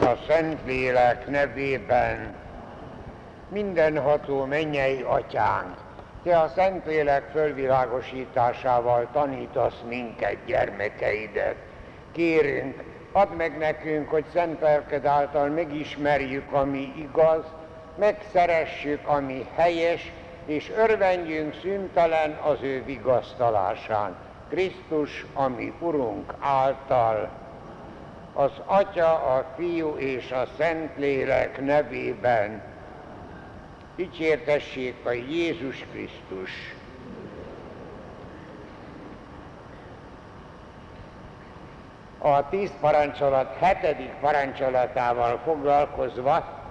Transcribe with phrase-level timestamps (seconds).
[0.00, 2.34] A Szentlélek nevében
[3.48, 5.74] mindenható mennyei atyánk,
[6.22, 11.56] te a Szentlélek fölvilágosításával tanítasz minket, gyermekeidet.
[12.12, 17.44] Kérünk, add meg nekünk, hogy szent lelked által megismerjük, ami igaz,
[17.98, 20.12] megszeressük, ami helyes,
[20.46, 24.16] és örvendjünk szüntelen az ő vigasztalásán.
[24.48, 27.30] Krisztus, ami Urunk által,
[28.38, 32.62] az Atya, a Fiú és a Szentlélek nevében
[33.96, 36.74] dicsértessék a Jézus Krisztus.
[42.18, 46.64] A tíz parancsolat hetedik parancsolatával foglalkozva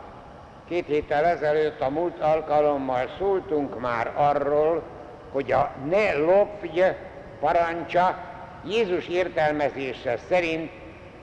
[0.68, 4.84] Két héttel ezelőtt a múlt alkalommal szóltunk már arról,
[5.32, 6.82] hogy a ne lopj
[7.40, 8.18] parancsa
[8.64, 10.72] Jézus értelmezése szerint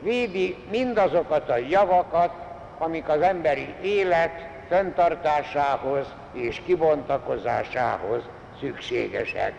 [0.03, 2.33] védi mindazokat a javakat,
[2.79, 8.23] amik az emberi élet fenntartásához és kibontakozásához
[8.61, 9.53] szükségesek.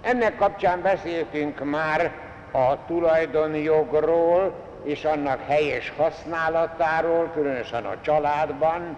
[0.00, 2.12] Ennek kapcsán beszéltünk már
[2.52, 8.96] a tulajdonjogról, és annak helyes használatáról, különösen a családban.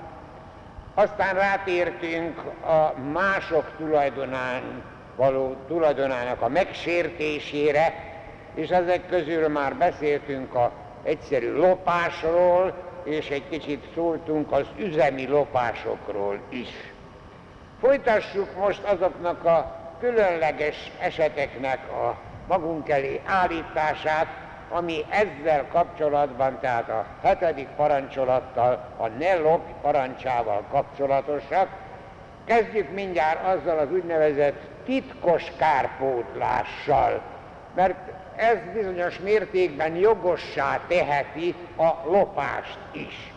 [0.95, 4.83] Aztán rátértünk a mások tulajdonán
[5.17, 8.12] való tulajdonának a megsértésére,
[8.55, 10.73] és ezek közül már beszéltünk a
[11.03, 16.69] egyszerű lopásról, és egy kicsit szóltunk az üzemi lopásokról is.
[17.81, 24.27] Folytassuk most azoknak a különleges eseteknek a magunk elé állítását,
[24.71, 31.69] ami ezzel kapcsolatban, tehát a hetedik parancsolattal, a ne lopj parancsával kapcsolatosak.
[32.45, 37.23] Kezdjük mindjárt azzal az úgynevezett titkos kárpótlással,
[37.75, 43.33] mert ez bizonyos mértékben jogossá teheti a lopást is.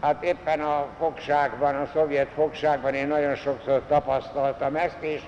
[0.00, 5.20] Hát éppen a fogságban, a szovjet fogságban én nagyon sokszor tapasztaltam ezt, és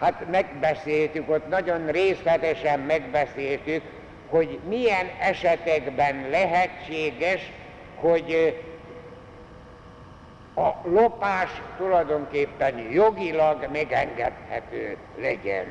[0.00, 3.82] hát megbeszéltük, ott nagyon részletesen megbeszéltük,
[4.28, 7.52] hogy milyen esetekben lehetséges,
[7.94, 8.56] hogy
[10.54, 15.66] a lopás tulajdonképpen jogilag megengedhető legyen.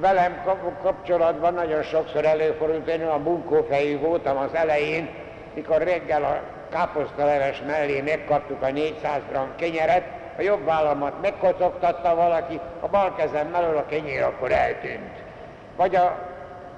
[0.00, 0.42] Velem
[0.82, 5.08] kapcsolatban nagyon sokszor előfordult, én a bunkófejű voltam az elején,
[5.54, 6.40] mikor reggel a
[6.70, 10.02] káposztaleves mellé megkaptuk a 400 g kenyeret,
[10.38, 15.12] a jobb vállamat megkocogtatta valaki, a bal kezem mellől a kenyér akkor eltűnt.
[15.76, 16.18] Vagy a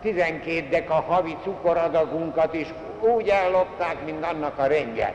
[0.03, 2.69] 12 deka havi cukoradagunkat is
[3.01, 5.15] úgy ellopták, mint annak a rendje.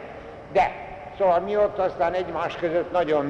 [0.52, 0.72] De,
[1.18, 3.26] szóval mi ott aztán egymás között nagyon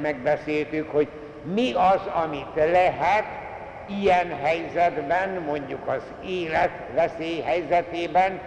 [0.00, 1.08] megbeszéltük, hogy
[1.42, 3.40] mi az, amit lehet
[3.86, 8.40] ilyen helyzetben, mondjuk az élet veszély helyzetében,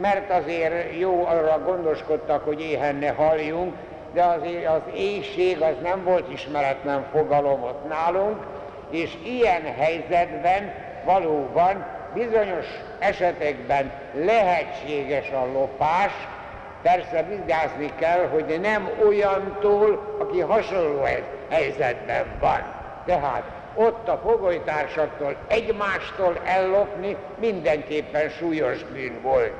[0.00, 3.74] mert azért jó arra gondoskodtak, hogy éhen ne haljunk,
[4.12, 8.36] de azért az éjség az nem volt ismeretlen fogalom ott nálunk,
[8.90, 10.72] és ilyen helyzetben
[11.04, 12.66] valóban bizonyos
[12.98, 16.12] esetekben lehetséges a lopás,
[16.82, 21.06] persze vigyázni kell, hogy nem olyantól, aki hasonló
[21.48, 22.62] helyzetben van.
[23.04, 29.52] Tehát ott a fogolytársaktól egymástól ellopni mindenképpen súlyos bűn volt.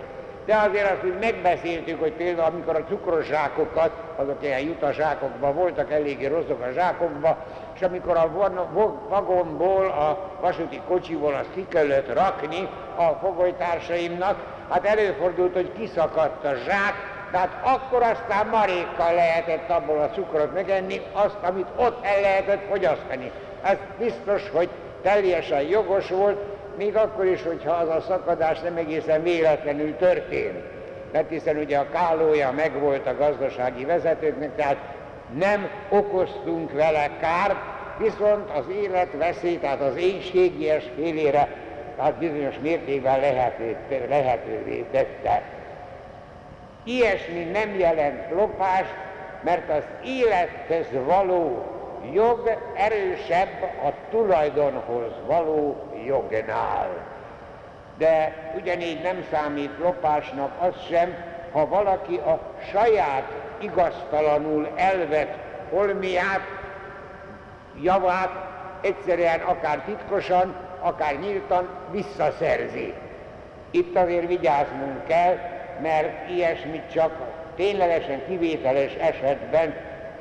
[0.45, 5.93] De azért azt úgy megbeszéltük, hogy például amikor a cukros zsákokat, azok ilyen jutazsákokban voltak,
[5.93, 7.37] eléggé rosszok a zsákokban,
[7.75, 8.31] és amikor a
[9.09, 14.39] vagonból, a vasúti kocsiból azt ki kellett rakni a fogolytársaimnak,
[14.69, 16.95] hát előfordult, hogy kiszakadt a zsák,
[17.31, 23.33] tehát akkor aztán marékkal lehetett abból a cukrot megenni, azt, amit ott el lehetett fogyasztani.
[23.63, 24.69] Ez biztos, hogy
[25.03, 26.39] teljesen jogos volt,
[26.77, 30.63] még akkor is, hogyha az a szakadás nem egészen véletlenül történt.
[31.13, 34.77] Mert hiszen ugye a kálója megvolt a gazdasági vezetőknek, tehát
[35.39, 37.57] nem okoztunk vele kárt,
[37.99, 41.49] viszont az élet veszély, tehát az éjségies félére,
[41.97, 43.77] tehát bizonyos mértékben lehető,
[44.09, 45.43] lehetővé tette.
[46.85, 48.95] Ilyesmi nem jelent lopást,
[49.43, 51.65] mert az élethez való
[52.13, 55.77] jog erősebb a tulajdonhoz való
[56.07, 56.89] jognál.
[57.99, 61.15] De ugyanígy nem számít lopásnak az sem,
[61.53, 65.35] ha valaki a saját igaztalanul elvett
[65.71, 66.41] holmiát,
[67.83, 68.31] javát
[68.81, 72.95] egyszerűen akár titkosan, akár nyíltan visszaszerzi.
[73.71, 75.39] Itt azért vigyáznunk kell,
[75.83, 77.13] mert ilyesmit csak
[77.57, 79.75] ténylegesen kivételes esetben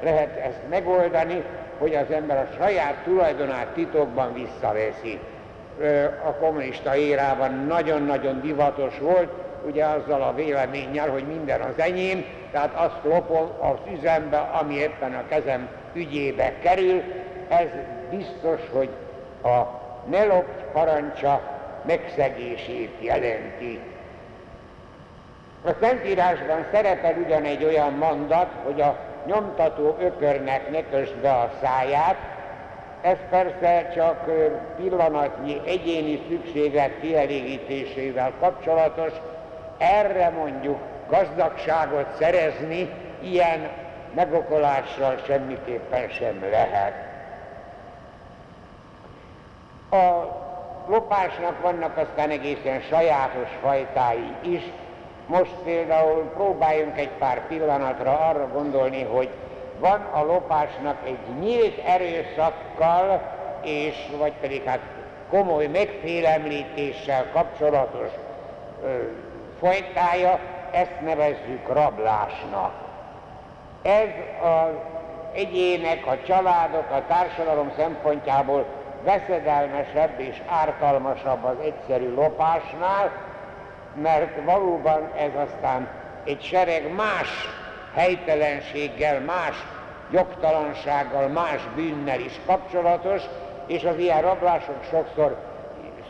[0.03, 1.43] lehet ezt megoldani,
[1.79, 5.19] hogy az ember a saját tulajdonát titokban visszaveszi.
[6.25, 9.29] A kommunista érában nagyon-nagyon divatos volt,
[9.65, 15.13] ugye azzal a véleménnyel, hogy minden az enyém, tehát azt lopom az üzembe, ami éppen
[15.13, 17.01] a kezem ügyébe kerül.
[17.47, 17.67] Ez
[18.09, 18.89] biztos, hogy
[19.43, 19.79] a
[20.09, 21.41] ne lopj parancsa
[21.85, 23.79] megszegését jelenti.
[25.65, 31.51] A Szentírásban szerepel ugyan egy olyan mondat, hogy a nyomtató ökörnek ne kösd be a
[31.62, 32.18] száját,
[33.01, 34.30] ez persze csak
[34.77, 39.12] pillanatnyi egyéni szükséglet kielégítésével kapcsolatos,
[39.77, 40.80] erre mondjuk
[41.10, 42.89] gazdagságot szerezni
[43.21, 43.69] ilyen
[44.13, 46.94] megokolással semmiképpen sem lehet.
[49.92, 50.38] A
[50.88, 54.62] lopásnak vannak aztán egészen sajátos fajtái is.
[55.29, 59.29] Most például próbáljunk egy pár pillanatra arra gondolni, hogy
[59.79, 63.21] van a lopásnak egy nyílt erőszakkal,
[63.61, 64.79] és vagy pedig hát
[65.29, 68.07] komoly megfélemlítéssel kapcsolatos
[68.83, 68.87] ö,
[69.59, 70.39] folytája,
[70.71, 72.73] ezt nevezzük rablásnak.
[73.81, 74.09] Ez
[74.43, 74.73] az
[75.33, 78.65] egyének, a családok, a társadalom szempontjából
[79.03, 83.28] veszedelmesebb és ártalmasabb az egyszerű lopásnál,
[84.01, 85.88] mert valóban ez aztán
[86.24, 87.30] egy sereg más
[87.94, 89.56] helytelenséggel, más
[90.12, 93.22] jogtalansággal, más bűnnel is kapcsolatos,
[93.68, 95.38] és az ilyen rablások sokszor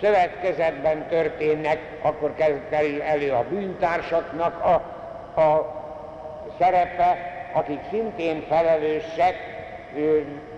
[0.01, 2.33] szövetkezetben történnek, akkor
[2.69, 4.73] kerül elő a bűntársaknak a,
[5.41, 5.77] a
[6.59, 7.17] szerepe,
[7.53, 9.35] akik szintén felelősek,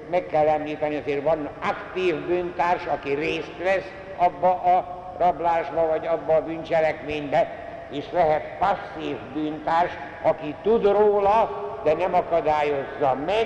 [0.09, 6.35] meg kell említeni, azért van aktív bűntárs, aki részt vesz abba a rablásba, vagy abba
[6.35, 7.47] a bűncselekménybe,
[7.91, 9.91] és lehet passzív bűntárs,
[10.21, 11.49] aki tud róla,
[11.83, 13.45] de nem akadályozza meg,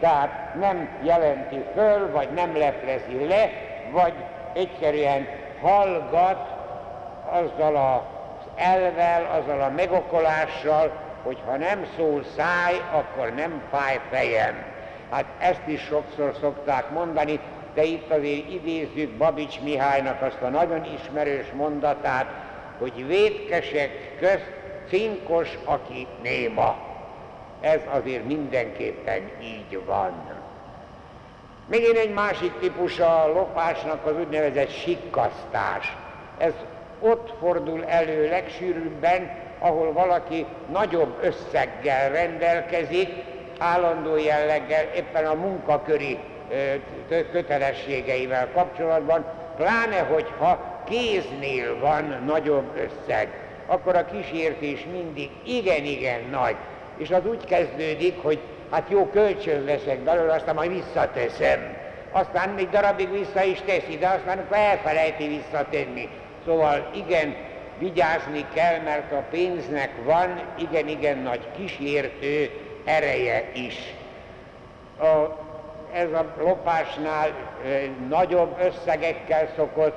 [0.00, 3.50] tehát nem jelenti föl, vagy nem leplezi le,
[3.90, 4.12] vagy
[4.52, 5.26] egyszerűen
[5.62, 6.48] hallgat
[7.30, 10.92] azzal az elvel, azzal a megokolással,
[11.22, 14.54] hogy ha nem szól száj, akkor nem fáj fejem.
[15.10, 17.40] Hát ezt is sokszor szokták mondani,
[17.76, 22.26] de itt azért idézzük Babics Mihálynak azt a nagyon ismerős mondatát,
[22.78, 24.50] hogy védkesek közt
[24.88, 26.76] cinkos, aki néma.
[27.60, 30.12] Ez azért mindenképpen így van.
[31.66, 35.96] Még egy másik típus a lopásnak az úgynevezett sikkasztás.
[36.38, 36.52] Ez
[37.00, 43.08] ott fordul elő legsűrűbben, ahol valaki nagyobb összeggel rendelkezik,
[43.58, 46.18] állandó jelleggel éppen a munkaköri
[47.32, 49.24] kötelességeivel kapcsolatban,
[49.56, 53.28] pláne hogyha kéznél van nagyobb összeg,
[53.66, 56.56] akkor a kísértés mindig igen-igen nagy.
[56.96, 58.38] És az úgy kezdődik, hogy
[58.70, 61.76] hát jó kölcsön veszek belőle, aztán majd visszateszem.
[62.10, 66.08] Aztán egy darabig vissza is teszi, de aztán elfelejti visszatenni.
[66.44, 67.34] Szóval igen,
[67.78, 72.50] vigyázni kell, mert a pénznek van igen-igen nagy kísértő
[72.84, 73.94] ereje is.
[74.98, 75.44] A,
[75.96, 77.30] ez a lopásnál
[78.08, 79.96] nagyobb összegekkel szokott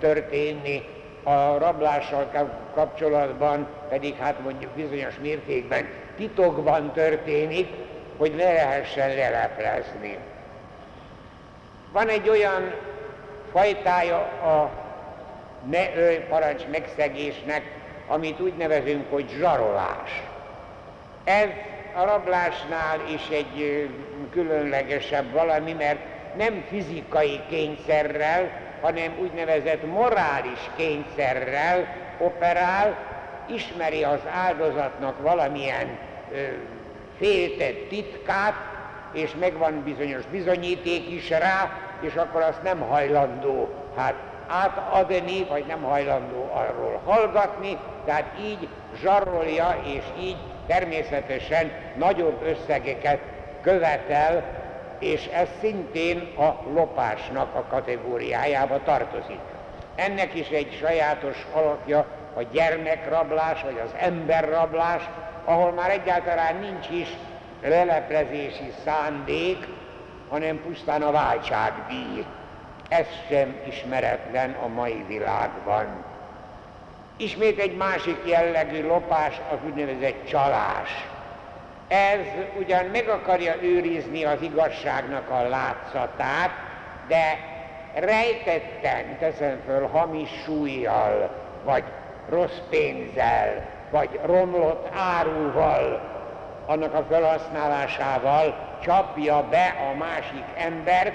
[0.00, 0.82] történni,
[1.22, 2.30] a rablással
[2.74, 7.68] kapcsolatban pedig hát mondjuk bizonyos mértékben titokban történik,
[8.16, 10.18] hogy ne lehessen leleplezni.
[11.92, 12.74] Van egy olyan
[13.52, 14.70] fajtája a
[15.70, 15.86] ne
[16.28, 17.62] parancs megszegésnek,
[18.06, 20.22] amit úgy nevezünk, hogy zsarolás.
[21.24, 21.48] Ez
[21.96, 23.88] a rablásnál is egy
[24.30, 25.98] különlegesebb valami, mert
[26.36, 28.50] nem fizikai kényszerrel,
[28.80, 31.86] hanem úgynevezett morális kényszerrel
[32.18, 32.96] operál,
[33.46, 35.98] ismeri az áldozatnak valamilyen
[36.32, 36.36] ö,
[37.18, 38.54] féltett titkát,
[39.12, 44.14] és megvan bizonyos bizonyíték is rá, és akkor azt nem hajlandó hát
[44.46, 48.68] átadni, vagy nem hajlandó arról hallgatni, tehát így
[49.02, 50.36] zsarolja, és így
[50.66, 53.18] természetesen nagyobb összegeket
[53.62, 54.44] követel,
[54.98, 59.40] és ez szintén a lopásnak a kategóriájába tartozik.
[59.94, 65.02] Ennek is egy sajátos alakja a gyermekrablás, vagy az emberrablás,
[65.44, 67.08] ahol már egyáltalán nincs is
[67.62, 69.66] leleplezési szándék,
[70.28, 72.24] hanem pusztán a váltságdíj.
[72.88, 76.04] Ez sem ismeretlen a mai világban.
[77.18, 81.06] Ismét egy másik jellegű lopás az úgynevezett csalás.
[81.88, 82.26] Ez
[82.58, 86.50] ugyan meg akarja őrizni az igazságnak a látszatát,
[87.08, 87.38] de
[87.94, 91.30] rejtetten teszem föl hamis súlyjal,
[91.64, 91.84] vagy
[92.28, 96.14] rossz pénzzel, vagy romlott áruval
[96.66, 101.14] annak a felhasználásával csapja be a másik embert,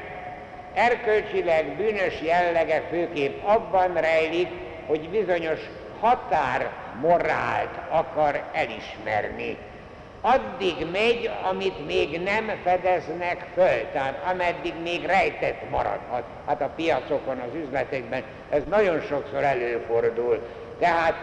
[0.74, 4.48] erkölcsileg bűnös jellege főképp abban rejlik,
[4.88, 5.60] hogy bizonyos
[6.01, 6.70] határ
[7.01, 9.58] morált akar elismerni.
[10.22, 16.24] Addig megy, amit még nem fedeznek föl, tehát ameddig még rejtett maradhat.
[16.48, 20.48] Hát a piacokon, az üzletekben ez nagyon sokszor előfordul.
[20.79, 21.13] Tehát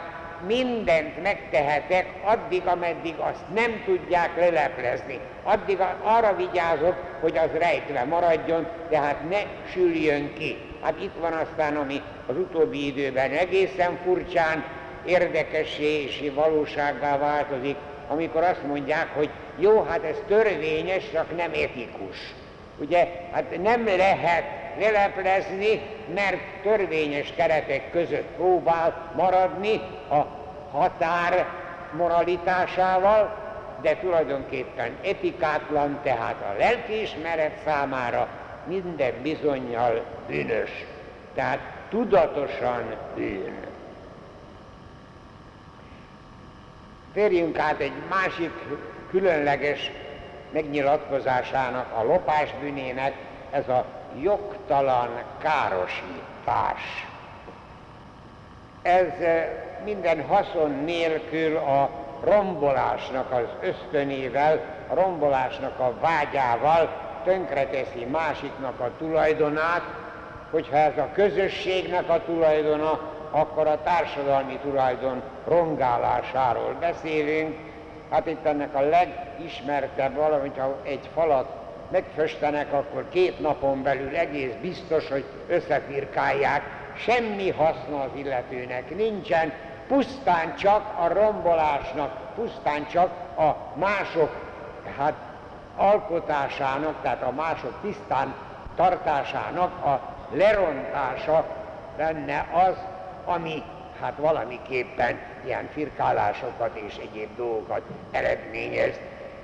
[0.46, 5.20] mindent megtehetek addig, ameddig azt nem tudják leleplezni.
[5.42, 9.40] Addig arra vigyázok, hogy az rejtve maradjon, tehát ne
[9.72, 10.67] süljön ki.
[10.82, 14.64] Hát itt van aztán, ami az utóbbi időben egészen furcsán
[15.04, 17.76] érdekessé és valósággá változik,
[18.08, 22.34] amikor azt mondják, hogy jó, hát ez törvényes, csak nem etikus.
[22.78, 24.44] Ugye, hát nem lehet
[24.78, 25.80] leleplezni,
[26.14, 29.80] mert törvényes keretek között próbál maradni
[30.10, 30.26] a
[30.70, 31.46] határ
[31.96, 33.36] moralitásával,
[33.82, 38.28] de tulajdonképpen etikátlan, tehát a lelkiismeret számára
[38.68, 40.70] minden bizonyal bűnös.
[41.34, 41.58] Tehát
[41.88, 43.66] tudatosan bűn.
[47.12, 48.52] Térjünk át egy másik
[49.10, 49.90] különleges
[50.52, 53.14] megnyilatkozásának, a lopás bűnének,
[53.50, 53.84] ez a
[54.20, 57.06] jogtalan károsítás.
[58.82, 59.48] Ez eh,
[59.84, 61.90] minden haszon nélkül a
[62.24, 69.82] rombolásnak az ösztönével, a rombolásnak a vágyával tönkreteszi másiknak a tulajdonát,
[70.50, 77.56] hogyha ez a közösségnek a tulajdona, akkor a társadalmi tulajdon rongálásáról beszélünk.
[78.10, 81.48] Hát itt ennek a legismertebb valamint ha egy falat
[81.90, 86.62] megföstenek, akkor két napon belül egész biztos, hogy összefirkálják,
[86.96, 89.52] semmi haszna az illetőnek nincsen,
[89.88, 94.30] pusztán csak a rombolásnak, pusztán csak a mások
[94.98, 95.27] hát,
[95.78, 98.34] alkotásának, tehát a mások tisztán
[98.76, 101.46] tartásának a lerontása
[101.96, 102.76] lenne az,
[103.24, 103.62] ami
[104.00, 108.94] hát valamiképpen ilyen firkálásokat és egyéb dolgokat eredményez.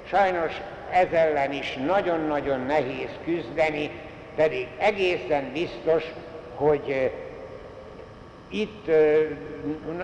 [0.09, 0.61] Sajnos
[0.91, 3.91] ez ellen is nagyon-nagyon nehéz küzdeni,
[4.37, 6.05] pedig egészen biztos,
[6.55, 7.12] hogy
[8.49, 8.91] itt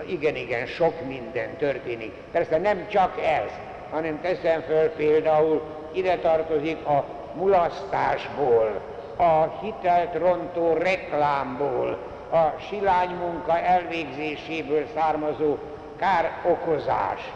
[0.07, 2.13] igen-igen sok minden történik.
[2.31, 3.49] Persze nem csak ez,
[3.91, 5.61] hanem teszem föl például,
[5.91, 8.81] ide tartozik a mulasztásból,
[9.17, 11.97] a hitelt rontó reklámból,
[12.31, 15.57] a silánymunka elvégzéséből származó
[15.99, 17.31] károkozás,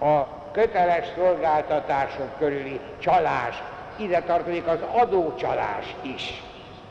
[0.00, 3.62] a köteles szolgáltatások körüli csalás,
[3.96, 6.42] ide tartozik az adócsalás is.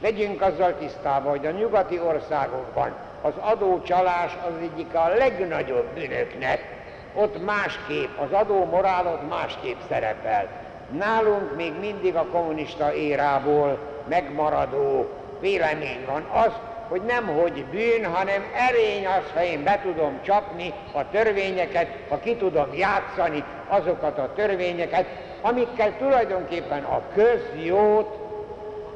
[0.01, 6.75] Legyünk azzal tisztában, hogy a nyugati országokban az adócsalás az egyik a legnagyobb bűnöknek,
[7.15, 10.66] ott másképp, az adó morálot másképp szerepel.
[10.91, 13.77] Nálunk még mindig a kommunista érából
[14.09, 16.51] megmaradó vélemény van az,
[16.89, 22.19] hogy nem hogy bűn, hanem erény az, ha én be tudom csapni a törvényeket, ha
[22.19, 25.05] ki tudom játszani azokat a törvényeket,
[25.41, 28.17] amikkel tulajdonképpen a közjót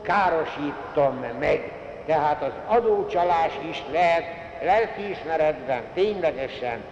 [0.02, 1.72] károsítom meg.
[2.06, 4.24] Tehát az adócsalás is lehet
[4.64, 6.84] lelkiismeretben ténylegesen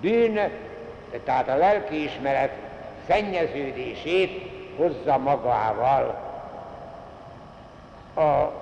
[0.00, 0.50] bűn,
[1.24, 2.52] tehát a lelkiismeret
[3.06, 6.30] szennyeződését hozza magával.
[8.16, 8.60] A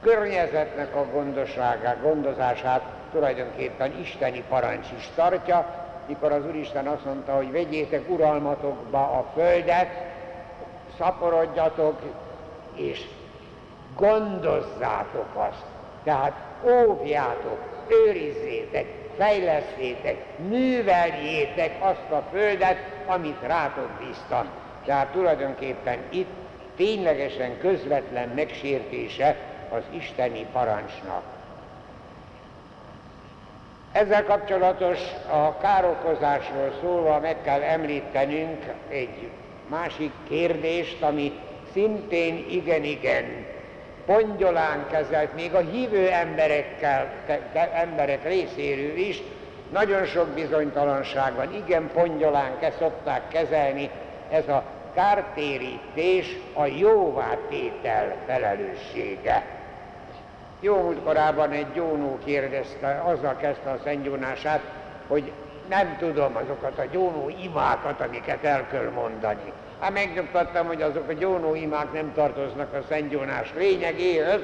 [0.00, 2.82] környezetnek a gondosságát, gondozását
[3.12, 5.66] tulajdonképpen isteni parancs is tartja,
[6.06, 9.88] mikor az Úristen azt mondta, hogy vegyétek uralmatokba a földet,
[10.98, 12.00] szaporodjatok,
[12.74, 13.06] és
[13.96, 15.64] gondozzátok azt.
[16.04, 16.32] Tehát
[16.64, 17.58] óvjátok,
[17.88, 18.86] őrizzétek,
[19.18, 20.16] fejlesztétek,
[20.48, 24.46] műveljétek azt a földet, amit rátok bíztam.
[24.84, 26.30] Tehát tulajdonképpen itt
[26.76, 29.36] ténylegesen közvetlen megsértése
[29.70, 31.22] az isteni parancsnak.
[33.92, 34.98] Ezzel kapcsolatos
[35.30, 39.30] a károkozásról szólva meg kell említenünk egy
[39.68, 41.32] másik kérdést, ami
[41.72, 43.46] szintén igen-igen
[44.06, 47.12] pongyolán kezelt, még a hívő emberekkel,
[47.74, 49.22] emberek részéről is,
[49.72, 53.90] nagyon sok bizonytalanság van, igen pongyolán ke szokták kezelni,
[54.30, 54.62] ez a
[54.94, 59.44] kártérítés a jóvátétel felelőssége.
[60.60, 64.60] Jó múltkorában egy gyónó kérdezte, azzal kezdte a szentgyónását,
[65.06, 65.32] hogy
[65.68, 69.52] nem tudom azokat a gyónó imákat, amiket el kell mondani.
[69.80, 74.40] Hát megnyugtattam, hogy azok a gyónó imák nem tartoznak a szentgyónás lényegéhez,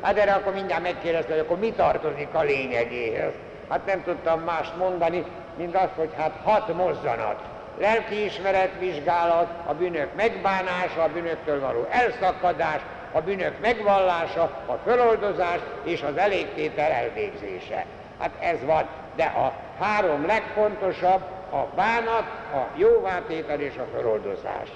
[0.00, 3.32] hát erre akkor mindjárt megkérdezte, hogy akkor mi tartozik a lényegéhez.
[3.68, 5.24] Hát nem tudtam mást mondani,
[5.56, 7.40] mint azt, hogy hát hat mozzanat.
[7.78, 12.80] lelkiismeretvizsgálat, a bűnök megbánása, a bűnöktől való elszakadás,
[13.12, 17.84] a bűnök megvallása, a föloldozás és az elégtétel elvégzése.
[18.20, 21.20] Hát ez van, de a három legfontosabb
[21.50, 24.68] a bánat, a jóvátétel és a föloldozás.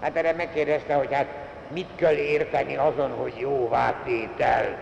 [0.00, 1.26] Hát erre megkérdezte, hogy hát
[1.68, 4.76] mit kell érteni azon, hogy jóvátétel.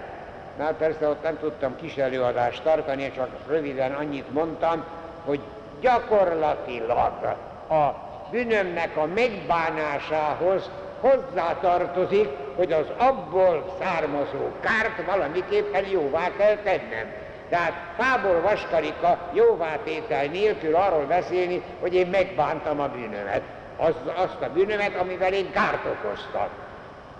[0.62, 4.84] Hát persze ott nem tudtam kis előadást tartani, csak röviden annyit mondtam,
[5.24, 5.40] hogy
[5.80, 7.36] gyakorlatilag
[7.68, 7.94] a
[8.30, 17.12] bűnömnek a megbánásához hozzátartozik, hogy az abból származó kárt valamiképpen jóvá kell tennem.
[17.48, 23.42] Tehát fából vaskarika jóvátétel nélkül arról beszélni, hogy én megbántam a bűnömet.
[23.76, 26.48] Az, azt a bűnömet, amivel én kárt okoztam.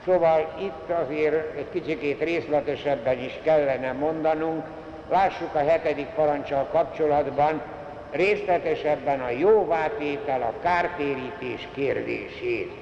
[0.05, 4.65] Szóval itt azért egy kicsikét részletesebben is kellene mondanunk,
[5.11, 7.63] lássuk a hetedik parancsal kapcsolatban
[8.11, 12.73] részletesebben a jóvátétel, a kártérítés kérdését.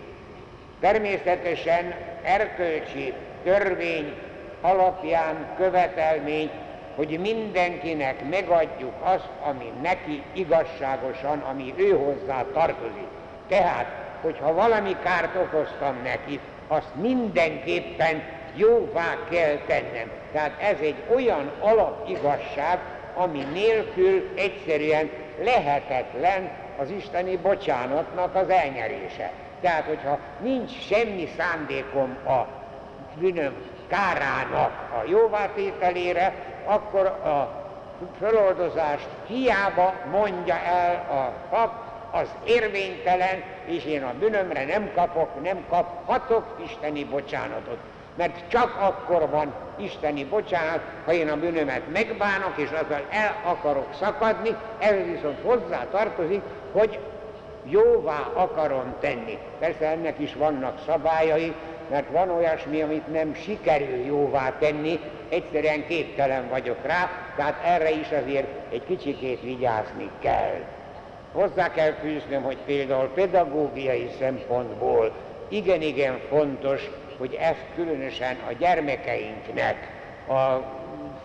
[0.81, 3.13] Természetesen erkölcsi
[3.45, 4.15] törvény
[4.61, 6.51] alapján követelmény,
[6.95, 13.09] hogy mindenkinek megadjuk azt, ami neki igazságosan, ami ő hozzá tartozik.
[13.49, 13.87] Tehát,
[14.23, 18.23] hogyha valami kárt okoztam neki, azt mindenképpen
[18.55, 20.11] jóvá kell tennem.
[20.33, 22.79] Tehát ez egy olyan alapigazság,
[23.15, 25.11] ami nélkül egyszerűen
[25.43, 29.33] lehetetlen az isteni bocsánatnak az elnyerése.
[29.61, 32.47] Tehát, hogyha nincs semmi szándékom a
[33.19, 33.55] bűnöm
[33.89, 36.35] kárának a jóvátételére,
[36.65, 37.65] akkor a
[38.19, 41.73] föloldozást hiába mondja el a pap,
[42.13, 47.79] az érvénytelen, és én a bűnömre nem kapok, nem kaphatok isteni bocsánatot.
[48.15, 53.95] Mert csak akkor van isteni bocsánat, ha én a bűnömet megbánok, és azzal el akarok
[54.01, 56.41] szakadni, ez viszont hozzá tartozik,
[56.73, 56.99] hogy
[57.65, 59.39] jóvá akarom tenni.
[59.59, 61.55] Persze ennek is vannak szabályai,
[61.91, 68.11] mert van olyasmi, amit nem sikerül jóvá tenni, egyszerűen képtelen vagyok rá, tehát erre is
[68.23, 70.61] azért egy kicsikét vigyázni kell.
[71.33, 75.13] Hozzá kell fűznöm, hogy például pedagógiai szempontból
[75.49, 79.77] igen-igen fontos, hogy ezt különösen a gyermekeinknek,
[80.29, 80.63] a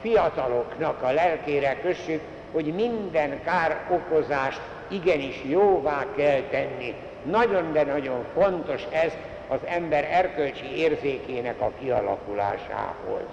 [0.01, 6.95] fiataloknak a lelkére kössük, hogy minden kár okozást igenis jóvá kell tenni.
[7.23, 9.13] Nagyon, de nagyon fontos ez
[9.47, 13.23] az ember erkölcsi érzékének a kialakulásához.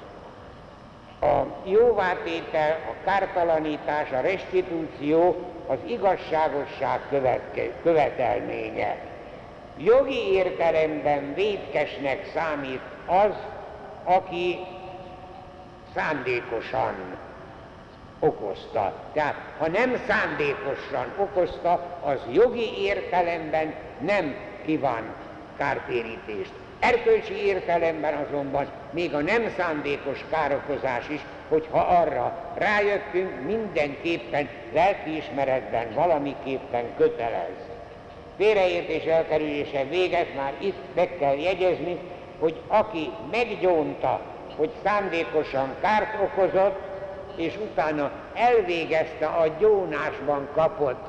[1.21, 8.96] A jóvátétel, a kártalanítás, a restitúció az igazságosság követke, követelménye.
[9.77, 13.35] Jogi értelemben védkesnek számít az,
[14.05, 14.59] aki
[15.94, 16.94] szándékosan
[18.18, 18.92] okozta.
[19.12, 25.14] Tehát ha nem szándékosan okozta, az jogi értelemben nem kíván
[25.57, 26.53] kártérítést.
[26.81, 31.20] Erkölcsi értelemben azonban még a nem szándékos károkozás is,
[31.53, 37.57] hogyha arra rájöttünk, mindenképpen lelkiismeretben valamiképpen kötelez.
[38.37, 41.99] Félreértés elkerülése véget már itt meg kell jegyezni,
[42.38, 44.21] hogy aki meggyónta,
[44.57, 46.81] hogy szándékosan kárt okozott,
[47.37, 51.07] és utána elvégezte a gyónásban kapott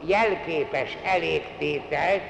[0.00, 2.22] jelképes elégtételt,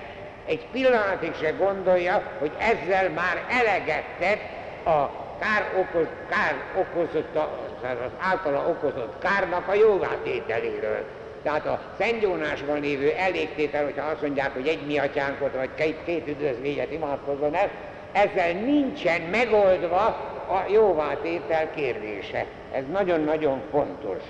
[0.47, 4.43] egy pillanatig se gondolja, hogy ezzel már eleget tett
[4.87, 7.37] a kár, okoz, kár okozott,
[7.83, 11.05] az általa okozott kárnak a jóvátételéről.
[11.43, 16.29] Tehát a szentgyónásban lévő elégtétel, hogyha azt mondják, hogy egy mi atyánkot, vagy két, két
[16.29, 17.71] üdvözlényet imádkozzon el,
[18.13, 20.05] ezzel nincsen megoldva
[20.49, 22.47] a jóvátétel kérdése.
[22.73, 24.23] Ez nagyon-nagyon fontos.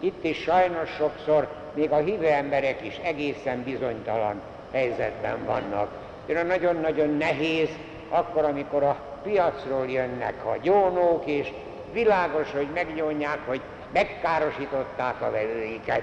[0.00, 4.40] Itt is sajnos sokszor még a hívő emberek is egészen bizonytalan
[4.72, 5.90] helyzetben vannak.
[6.26, 7.68] Tényleg nagyon-nagyon nehéz
[8.08, 11.52] akkor, amikor a piacról jönnek a gyónók, és
[11.92, 13.60] világos, hogy megnyomják, hogy
[13.92, 16.02] megkárosították a velőiket.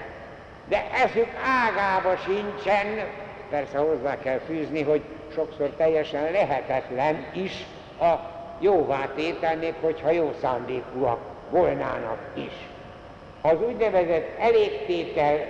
[0.68, 1.28] De ezük
[1.66, 2.86] ágába sincsen,
[3.50, 5.02] persze hozzá kell fűzni, hogy
[5.34, 7.66] sokszor teljesen lehetetlen is
[8.00, 8.14] a
[8.60, 11.18] jóvátétel, még hogyha jó szándékúak
[11.50, 12.52] volnának is.
[13.40, 15.46] Az úgynevezett elégtétel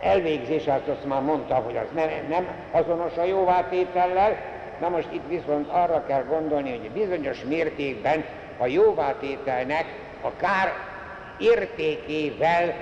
[0.00, 5.68] elvégzése, azt már mondtam, hogy az nem, nem azonos a jóvátétellel, na most itt viszont
[5.68, 8.24] arra kell gondolni, hogy bizonyos mértékben
[8.58, 9.84] a jóvátételnek
[10.20, 10.72] a kár
[11.38, 12.74] értékével,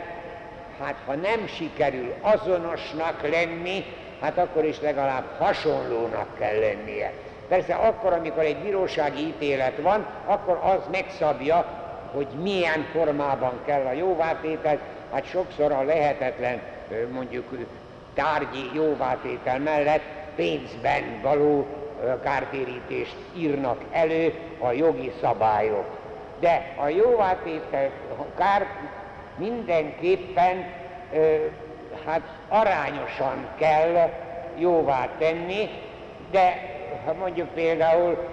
[0.80, 3.84] hát ha nem sikerül azonosnak lenni,
[4.20, 7.12] hát akkor is legalább hasonlónak kell lennie.
[7.48, 13.92] Persze akkor, amikor egy bírósági ítélet van, akkor az megszabja, hogy milyen formában kell a
[13.92, 14.80] jóvátételt,
[15.12, 16.60] hát sokszor a lehetetlen
[17.12, 17.66] mondjuk
[18.14, 20.02] tárgyi jóvátétel mellett
[20.36, 21.66] pénzben való
[22.22, 25.84] kártérítést írnak elő a jogi szabályok.
[26.40, 27.90] De a jóvátétel
[28.36, 28.66] kár
[29.36, 30.72] mindenképpen
[32.06, 34.10] hát arányosan kell
[34.58, 35.68] jóvá tenni,
[36.30, 36.72] de
[37.04, 38.28] ha mondjuk például,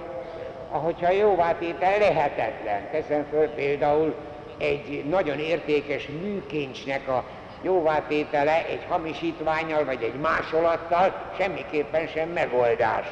[0.72, 4.16] ahogyha jóvátétel lehetetlen, teszem föl például
[4.58, 7.24] egy nagyon értékes műkincsnek a
[7.62, 13.06] jóvátétele egy hamisítványal vagy egy másolattal semmiképpen sem megoldás.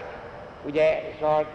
[0.66, 1.46] Ugye szóval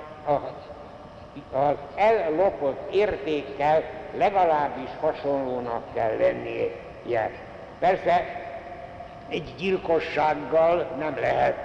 [1.53, 3.83] az ellopott értékkel
[4.17, 7.31] legalábbis hasonlónak kell lennie.
[7.79, 8.43] Persze
[9.29, 11.57] egy gyilkossággal nem lehet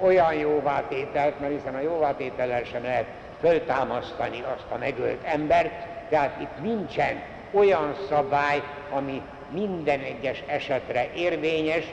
[0.00, 3.06] olyan jóvátételt, mert hiszen a jóvátétellel sem lehet
[3.40, 7.22] föltámasztani azt a megölt embert, tehát itt nincsen
[7.52, 11.84] olyan szabály, ami minden egyes esetre érvényes,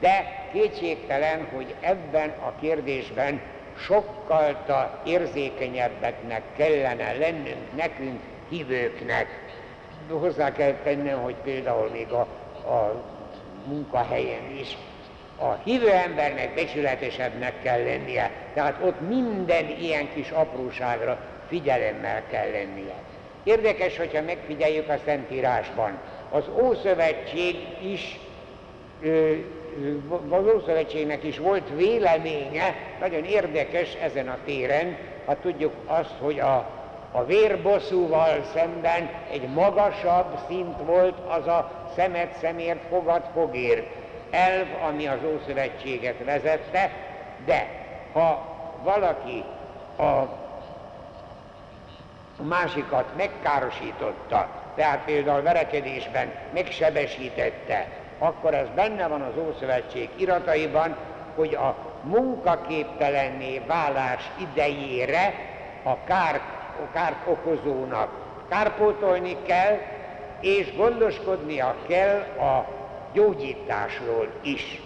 [0.00, 3.40] de kétségtelen, hogy ebben a kérdésben
[3.78, 9.42] sokkal érzékenyebbeknek kellene lennünk nekünk, hívőknek.
[10.08, 12.20] Hozzá kell tennem, hogy például még a,
[12.70, 13.02] a
[13.66, 14.76] munkahelyen is
[15.38, 22.94] a hívő embernek becsületesebbnek kell lennie, tehát ott minden ilyen kis apróságra figyelemmel kell lennie.
[23.42, 25.98] Érdekes, hogyha megfigyeljük a Szentírásban.
[26.30, 28.18] Az Ószövetség is,
[29.02, 29.63] az
[30.56, 36.70] Ószövetségnek is volt véleménye, nagyon érdekes ezen a téren, ha tudjuk azt, hogy a,
[37.12, 43.86] a vérbosszúval szemben egy magasabb szint volt az a szemet szemért, fogad fogért
[44.30, 46.90] elv, ami az Ószövetséget vezette,
[47.44, 47.68] de
[48.12, 49.44] ha valaki
[49.98, 50.42] a
[52.42, 57.88] másikat megkárosította, tehát például verekedésben megsebesítette,
[58.24, 60.96] akkor ez benne van az Ószövetség irataiban,
[61.34, 65.34] hogy a munkaképtelenné válás idejére
[65.82, 66.42] a kárt,
[66.82, 68.08] a kárt okozónak
[68.48, 69.78] kárpótolni kell,
[70.40, 72.66] és gondoskodnia kell a
[73.12, 74.80] gyógyításról is.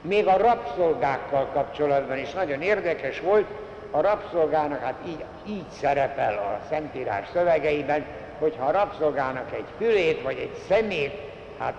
[0.00, 3.46] Még a rabszolgákkal kapcsolatban is nagyon érdekes volt,
[3.90, 8.04] a rabszolgának, hát így, így szerepel a Szentírás szövegeiben,
[8.38, 11.20] hogyha a rabszolgának egy fülét vagy egy szemét
[11.58, 11.74] hát,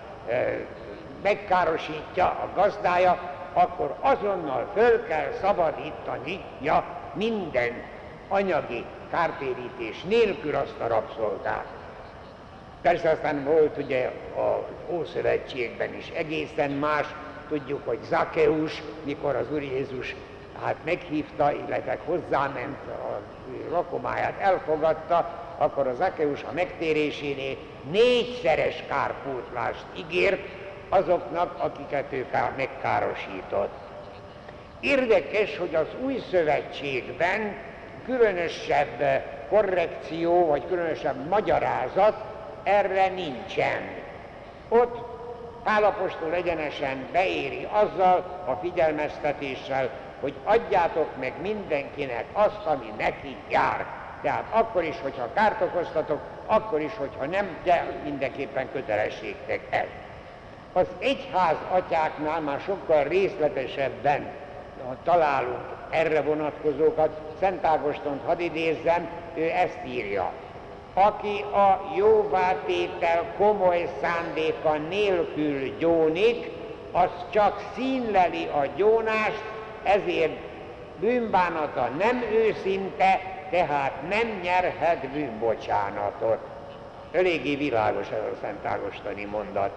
[1.22, 6.84] megkárosítja a gazdája, akkor azonnal föl kell szabadítania
[7.14, 7.74] minden
[8.28, 11.66] anyagi kártérítés nélkül azt a rabszolgát.
[12.82, 17.06] Persze aztán volt ugye az Ószövetségben is egészen más,
[17.50, 20.16] tudjuk, hogy Zakeus, mikor az Úr Jézus
[20.64, 23.22] hát meghívta, illetve hozzáment, a
[23.70, 27.58] rakomáját elfogadta, akkor az Zakeus a megtérésénél
[27.92, 30.48] négyszeres kárpótlást ígért
[30.90, 32.26] azoknak, akiket ő
[32.58, 33.74] megkárosított.
[34.80, 37.56] Érdekes, hogy az új szövetségben
[38.06, 42.16] különösebb korrekció, vagy különösebb magyarázat
[42.64, 43.82] erre nincsen.
[44.70, 45.12] Ott
[45.64, 53.86] Pálapostól egyenesen beéri azzal a figyelmeztetéssel, hogy adjátok meg mindenkinek azt, ami neki jár.
[54.22, 59.88] Tehát akkor is, hogyha kárt okoztatok, akkor is, hogyha nem, de mindenképpen kötelességtek ez.
[60.74, 64.28] Az egyház atyáknál már sokkal részletesebben
[65.04, 67.22] találunk erre vonatkozókat.
[67.40, 70.32] Szent Ágostont hadd idézzem, ő ezt írja
[70.94, 76.50] aki a jóvátétel komoly szándéka nélkül gyónik,
[76.92, 79.44] az csak színleli a gyónást,
[79.84, 80.38] ezért
[81.00, 83.20] bűnbánata nem őszinte,
[83.54, 86.38] tehát nem nyerhet bűnbocsánatot.
[87.12, 89.72] Eléggé világos ez a Szent Ágostani mondat.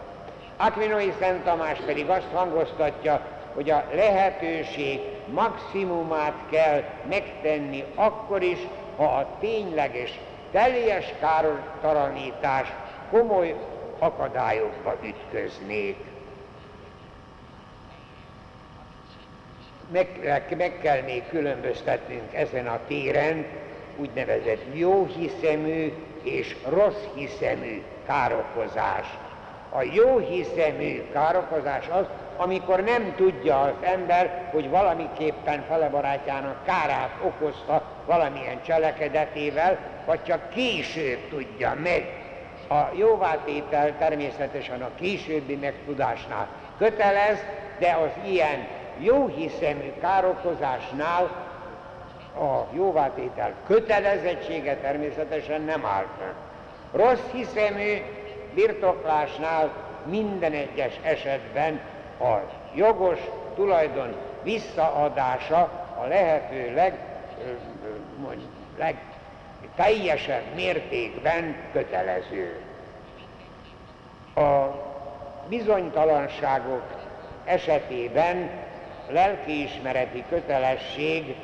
[0.56, 3.20] Akvinoi Szent Tamás pedig azt hangoztatja,
[3.54, 5.00] hogy a lehetőség
[5.32, 8.58] maximumát kell megtenni akkor is,
[8.96, 10.18] ha a tényleges
[10.50, 12.72] teljes kártalanítás
[13.10, 13.54] komoly
[13.98, 15.96] akadályokba ütköznék.
[19.92, 20.08] Meg,
[20.56, 23.46] meg kell még különböztetnünk ezen a téren
[23.96, 29.06] úgynevezett jó hiszemű és rossz hiszemű károkozás.
[29.70, 32.04] A jó hiszemű károkozás az,
[32.36, 40.50] amikor nem tudja az ember, hogy valamiképpen fele barátjának kárát okozta valamilyen cselekedetével, vagy csak
[40.50, 42.24] később tudja meg.
[42.68, 47.38] A jóvátétel természetesen a későbbi megtudásnál kötelez,
[47.78, 48.66] de az ilyen
[48.98, 51.45] jó hiszemű károkozásnál
[52.38, 56.34] a jóvátétel kötelezettsége természetesen nem áll fel.
[56.92, 57.96] Rossz hiszemű
[58.54, 59.72] birtoklásnál
[60.04, 61.80] minden egyes esetben
[62.20, 62.34] a
[62.74, 63.18] jogos
[63.54, 65.60] tulajdon visszaadása
[66.02, 66.98] a lehető leg,
[68.78, 68.96] leg
[69.76, 72.60] teljesebb mértékben kötelező.
[74.34, 74.84] A
[75.48, 76.84] bizonytalanságok
[77.44, 78.50] esetében
[79.08, 81.36] lelkiismereti kötelesség,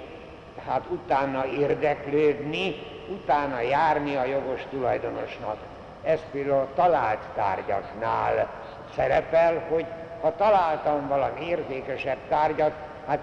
[0.67, 2.75] hát utána érdeklődni,
[3.09, 5.57] utána járni a jogos tulajdonosnak.
[6.03, 8.49] Ez például talált tárgyaknál
[8.95, 9.85] szerepel, hogy
[10.21, 12.73] ha találtam valami értékesebb tárgyat,
[13.07, 13.21] hát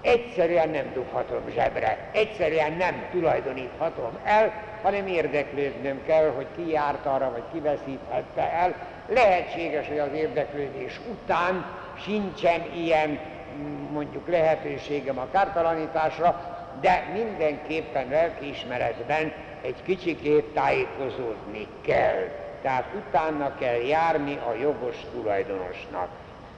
[0.00, 4.52] egyszerűen nem dughatom zsebre, egyszerűen nem tulajdoníthatom el,
[4.82, 8.74] hanem érdeklődnöm kell, hogy ki járt arra, vagy ki veszíthette el.
[9.08, 11.64] Lehetséges, hogy az érdeklődés után
[12.04, 13.18] sincsen ilyen
[13.92, 16.51] mondjuk lehetőségem a kártalanításra,
[16.82, 22.28] de mindenképpen lelkiismeretben egy kicsikét tájékozódni kell.
[22.62, 26.08] Tehát utána kell járni a jogos tulajdonosnak.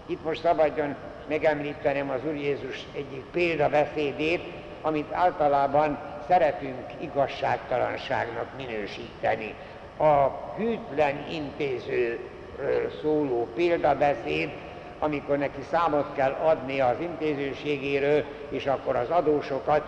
[0.06, 0.94] Itt most szabadjon
[1.28, 4.42] megemlítenem az Úr Jézus egyik példabeszédét,
[4.82, 9.54] amit általában szeretünk igazságtalanságnak minősíteni.
[9.96, 14.50] A hűtlen intézőről szóló példabeszéd,
[14.98, 19.82] amikor neki számot kell adni az intézőségéről, és akkor az adósokat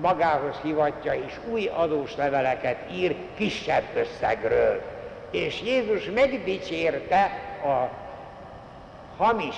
[0.00, 4.82] magához hivatja, és új adós leveleket ír kisebb összegről.
[5.30, 7.30] És Jézus megdicsérte
[7.64, 7.88] a
[9.16, 9.56] hamis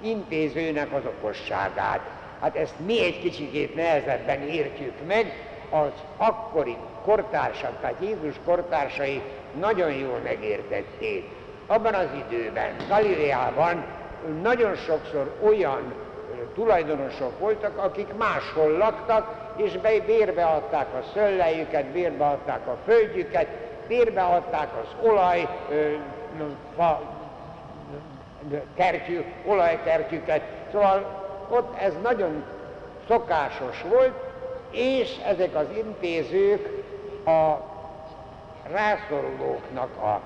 [0.00, 2.00] intézőnek az okosságát.
[2.40, 9.22] Hát ezt mi egy kicsikét nehezebben értjük meg, az akkori kortársak, tehát Jézus kortársai
[9.60, 11.28] nagyon jól megértették.
[11.66, 13.84] Abban az időben, Galileában
[14.42, 15.94] nagyon sokszor olyan
[16.54, 23.46] tulajdonosok voltak, akik máshol laktak, és be, bérbe adták a szöllejüket, bérbe adták a földjüket,
[23.86, 25.48] bérbe adták az olaj,
[26.76, 27.00] fa,
[28.74, 30.42] kertjük, olajkertjüket.
[30.72, 32.44] Szóval ott ez nagyon
[33.08, 34.14] szokásos volt,
[34.70, 36.84] és ezek az intézők
[37.26, 37.70] a
[38.70, 40.20] rászorulóknak a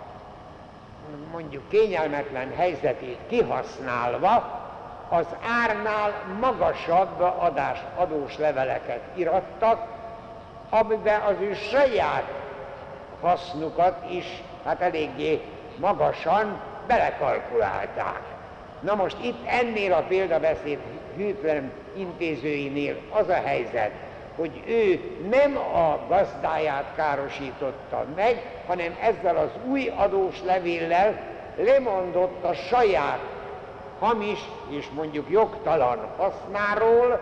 [1.33, 4.65] mondjuk kényelmetlen helyzetét kihasználva
[5.09, 5.27] az
[5.65, 9.87] árnál magasabb adás, adós leveleket irattak,
[10.71, 12.25] amiben az ő saját
[13.21, 15.43] hasznukat is hát eléggé
[15.77, 18.21] magasan belekalkulálták.
[18.81, 20.79] Na most itt ennél a példabeszéd
[21.17, 23.91] hűtlen intézőinél az a helyzet,
[24.37, 31.21] hogy ő nem a gazdáját károsította meg, hanem ezzel az új adós levéllel
[31.57, 33.19] lemondott a saját
[33.99, 37.21] hamis és mondjuk jogtalan hasznáról,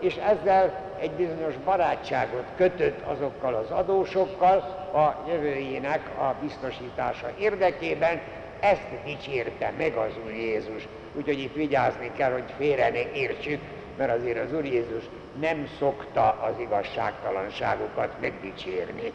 [0.00, 4.56] és ezzel egy bizonyos barátságot kötött azokkal az adósokkal
[4.94, 8.20] a jövőjének a biztosítása érdekében,
[8.60, 10.88] ezt dicsérte meg az Úr Jézus.
[11.14, 13.60] Úgyhogy itt vigyázni kell, hogy félre ne értsük,
[13.96, 15.04] mert azért az Úr Jézus
[15.40, 19.12] nem szokta az igazságtalanságokat megdicsérni.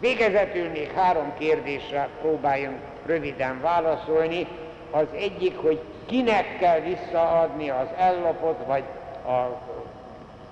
[0.00, 4.46] Végezetül még három kérdésre próbáljunk röviden válaszolni.
[4.94, 8.82] Az egyik, hogy kinek kell visszaadni az ellopott, vagy
[9.26, 9.60] a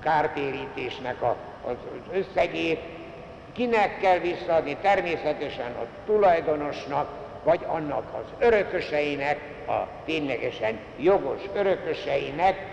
[0.00, 1.74] kártérítésnek a, az
[2.12, 2.81] összegét,
[3.52, 7.09] kinek kell visszaadni, természetesen a tulajdonosnak,
[7.44, 12.66] vagy annak az örököseinek, a ténylegesen jogos örököseinek,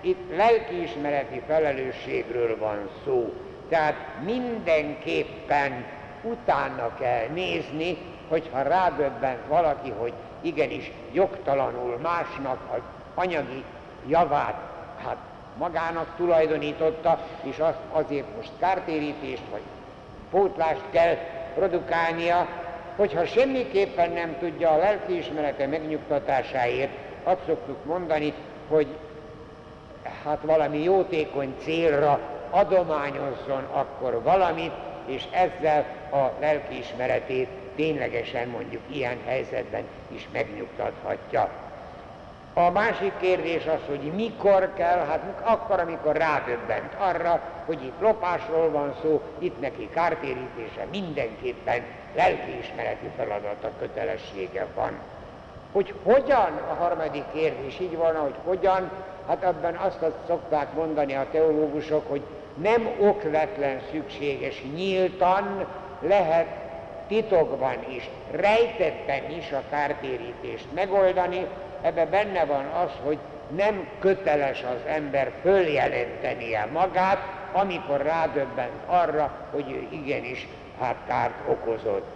[0.00, 3.32] itt lelkiismereti felelősségről van szó.
[3.68, 5.84] Tehát mindenképpen
[6.22, 7.98] utána kell nézni,
[8.28, 10.12] hogyha rádöbbent valaki, hogy
[10.44, 12.80] igenis jogtalanul másnak az
[13.14, 13.64] anyagi
[14.06, 14.54] javát.
[15.04, 15.16] Hát
[15.58, 19.62] magának tulajdonította, és az, azért most kártérítést vagy
[20.30, 21.16] pótlást kell
[21.54, 22.48] produkálnia,
[22.96, 26.90] hogyha semmiképpen nem tudja a lelkiismerete megnyugtatásáért,
[27.22, 28.34] azt szoktuk mondani,
[28.68, 28.86] hogy
[30.24, 34.72] hát valami jótékony célra adományozzon akkor valamit,
[35.06, 41.50] és ezzel a lelkiismeretét ténylegesen mondjuk ilyen helyzetben is megnyugtathatja.
[42.56, 48.70] A másik kérdés az, hogy mikor kell, hát akkor, amikor rádöbbent arra, hogy itt lopásról
[48.70, 51.82] van szó, itt neki kártérítése mindenképpen
[52.14, 54.98] lelkiismereti feladata, kötelessége van.
[55.72, 58.90] Hogy hogyan, a harmadik kérdés így van, hogy hogyan,
[59.28, 62.22] hát abban azt szokták mondani a teológusok, hogy
[62.54, 65.66] nem okvetlen szükséges, nyíltan
[66.00, 66.63] lehet
[67.08, 71.46] titokban is, rejtetten is a kártérítést megoldani,
[71.82, 73.18] ebbe benne van az, hogy
[73.56, 77.18] nem köteles az ember följelentenie magát,
[77.52, 80.48] amikor rádöbbent arra, hogy ő igenis
[80.80, 82.06] hát kárt okozott.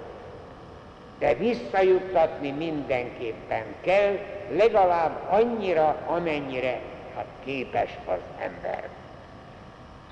[1.18, 4.18] de visszajuttatni mindenképpen kell,
[4.50, 6.80] legalább annyira, amennyire
[7.16, 8.88] hát képes az ember.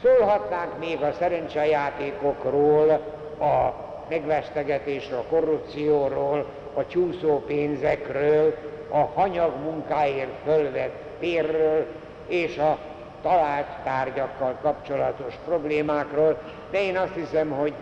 [0.02, 2.90] Szólhatnánk még a szerencsejátékokról,
[3.38, 8.54] a megvesztegetésről, a korrupcióról, a csúszó pénzekről,
[8.88, 11.86] a hanyag munkáért fölvett pérről
[12.26, 12.78] és a
[13.22, 16.38] talált tárgyakkal kapcsolatos problémákról,
[16.70, 17.72] de én azt hiszem, hogy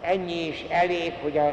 [0.00, 1.52] ennyi is elég, hogy a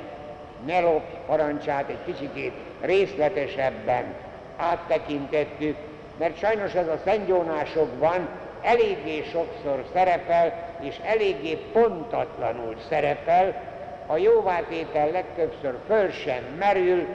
[0.65, 4.13] Nelop parancsát egy kicsikét részletesebben
[4.57, 5.75] áttekintettük,
[6.17, 8.27] mert sajnos ez a szentgyónásokban
[8.61, 13.66] eléggé sokszor szerepel, és eléggé pontatlanul szerepel,
[14.07, 17.05] a jóvátétel legtöbbször föl sem merül,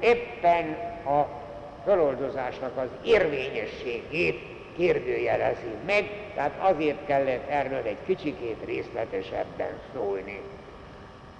[0.00, 1.26] éppen a
[1.84, 4.40] föloldozásnak az érvényességét
[4.76, 10.40] kérdőjelezi meg, tehát azért kellett erről egy kicsikét részletesebben szólni.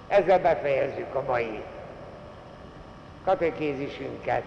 [0.07, 1.61] Ezzel befejezzük a mai
[3.25, 4.43] katekézisünket.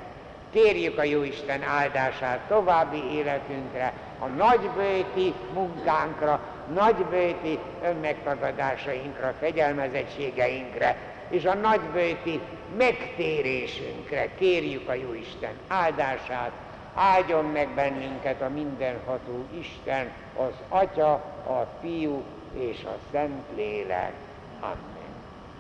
[0.53, 6.41] Kérjük a Jóisten áldását további életünkre, a nagybőti munkánkra,
[6.75, 10.97] nagybőti önmegtagadásainkra, fegyelmezettségeinkre,
[11.29, 12.41] és a nagybőti
[12.77, 16.53] megtérésünkre kérjük a Jóisten áldását,
[16.95, 21.13] áldjon meg bennünket a mindenható Isten, az Atya,
[21.47, 22.23] a Fiú
[22.59, 24.13] és a Szent Lélek.
[24.61, 25.11] Amen.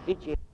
[0.04, 0.49] Dicsérjük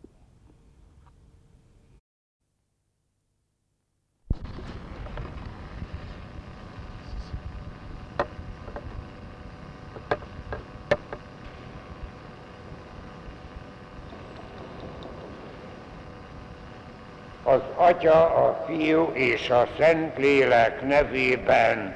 [17.47, 21.95] az Atya, a Fiú és a Szentlélek nevében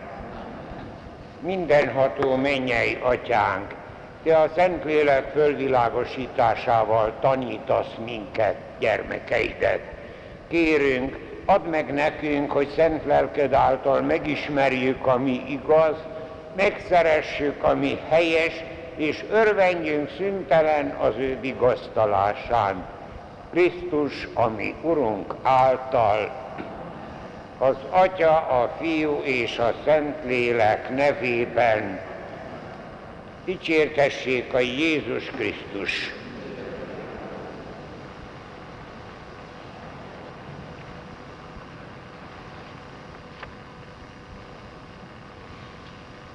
[1.41, 3.75] mindenható mennyei Atyánk,
[4.23, 9.81] Te a Szentlélek fölvilágosításával tanítasz minket, gyermekeidet.
[10.49, 15.97] Kérünk, add meg nekünk, hogy szent lelked által megismerjük, ami igaz,
[16.57, 18.65] megszeressük, ami helyes,
[18.97, 22.85] és örvendjünk szüntelen az ő vigasztalásán
[23.51, 26.31] Krisztus, ami Urunk által,
[27.59, 32.01] az Atya, a Fiú és a Szentlélek nevében
[33.45, 36.15] dicsértessék a Jézus Krisztus.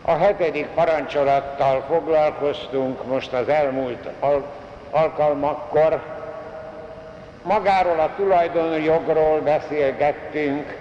[0.02, 4.54] A hetedik parancsolattal foglalkoztunk most az elmúlt al-
[4.92, 6.15] alkalmakkor,
[7.46, 10.78] magáról a tulajdonjogról beszélgettünk,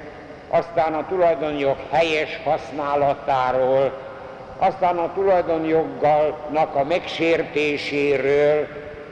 [0.49, 3.93] aztán a tulajdonjog helyes használatáról,
[4.59, 8.67] aztán a tulajdonjoggalnak a megsértéséről,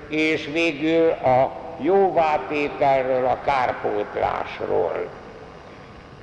[0.08, 5.08] és végül a jóvátételről, a kárpótlásról.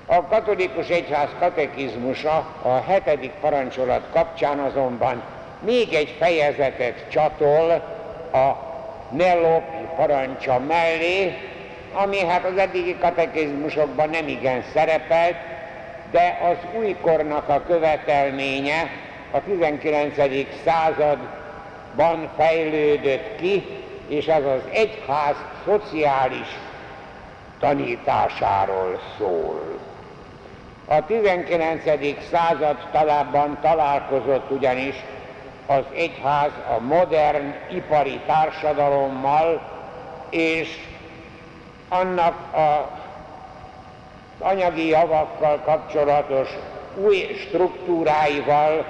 [0.05, 5.21] A katolikus egyház katekizmusa a hetedik parancsolat kapcsán azonban
[5.59, 7.71] még egy fejezetet csatol
[8.31, 8.68] a
[9.09, 11.37] ne lopj parancsa mellé,
[11.93, 15.35] ami hát az eddigi katekizmusokban nem igen szerepelt,
[16.11, 18.89] de az újkornak a követelménye
[19.31, 20.15] a 19.
[20.65, 23.63] században fejlődött ki,
[24.07, 26.47] és az az egyház szociális
[27.59, 29.79] tanításáról szól.
[30.85, 31.83] A 19.
[32.31, 34.95] század talában találkozott ugyanis
[35.69, 39.61] az egyház a modern ipari társadalommal
[40.29, 40.69] és
[41.89, 42.89] annak a
[44.39, 46.49] anyagi javakkal kapcsolatos
[46.95, 48.85] új struktúráival,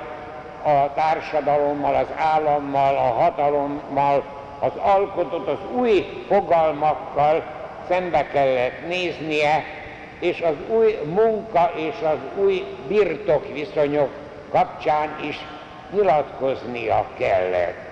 [0.63, 4.23] a társadalommal, az állammal, a hatalommal,
[4.59, 7.43] az alkotott, az új fogalmakkal
[7.87, 9.63] szembe kellett néznie,
[10.19, 14.09] és az új munka és az új birtok viszonyok
[14.51, 15.37] kapcsán is
[15.91, 17.87] nyilatkoznia kellett.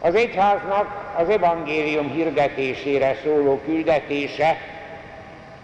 [0.00, 4.56] Az egyháznak az evangélium hirdetésére szóló küldetése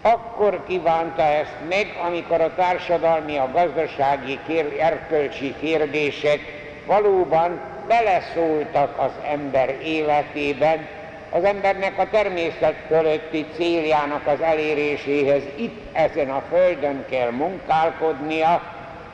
[0.02, 6.40] akkor kívánta ezt meg, amikor a társadalmi, a gazdasági, kér, erkölcsi kérdések
[6.86, 10.86] valóban beleszóltak az ember életében,
[11.30, 18.62] az embernek a természet fölötti céljának az eléréséhez itt ezen a földön kell munkálkodnia,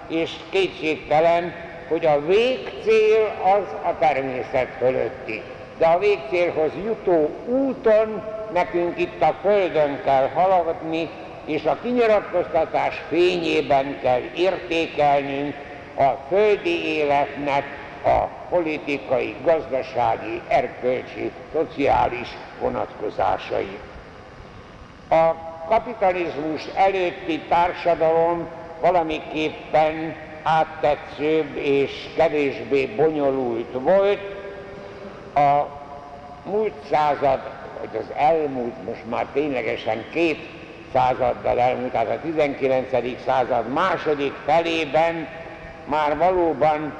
[0.08, 1.54] és kétségtelen,
[1.88, 5.42] hogy a végcél az a természet fölötti.
[5.78, 8.22] De a végcélhoz jutó úton
[8.52, 11.08] nekünk itt a Földön kell haladni,
[11.44, 15.54] és a kinyilatkoztatás fényében kell értékelnünk
[15.94, 17.64] a földi életnek
[18.04, 22.28] a politikai, gazdasági, erkölcsi, szociális
[22.60, 23.80] vonatkozásait.
[25.10, 25.34] A
[25.68, 28.48] kapitalizmus előtti társadalom
[28.80, 34.20] valamiképpen áttetszőbb és kevésbé bonyolult volt.
[35.34, 35.66] A
[36.44, 37.40] múlt század,
[37.80, 40.48] vagy az elmúlt, most már ténylegesen két
[40.92, 42.88] századdal elmúlt, tehát a 19.
[43.26, 45.28] század második felében
[45.84, 46.94] már valóban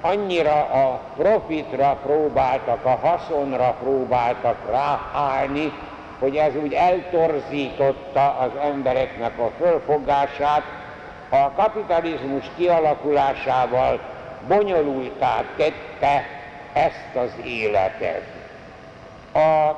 [0.00, 5.72] annyira a profitra próbáltak, a haszonra próbáltak ráállni,
[6.18, 10.62] hogy ez úgy eltorzította az embereknek a fölfogását,
[11.28, 14.00] a kapitalizmus kialakulásával
[14.48, 16.26] bonyolultá tette
[16.72, 18.22] ezt az életet.
[19.34, 19.76] A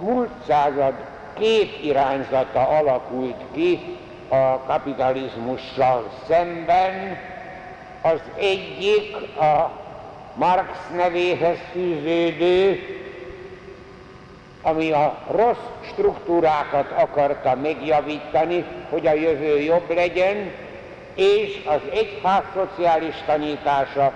[0.00, 0.94] múlt század
[1.38, 3.98] két irányzata alakult ki
[4.28, 7.18] a kapitalizmussal szemben.
[8.02, 9.70] Az egyik a
[10.34, 12.80] Marx nevéhez fűződő,
[14.66, 20.50] ami a rossz struktúrákat akarta megjavítani, hogy a jövő jobb legyen,
[21.14, 24.12] és az egyház szociális tanítása,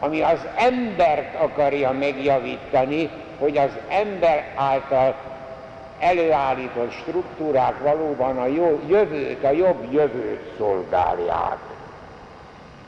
[0.00, 5.14] ami az embert akarja megjavítani, hogy az ember által
[5.98, 11.58] előállított struktúrák valóban a jó, jövőt, a jobb jövőt szolgálják.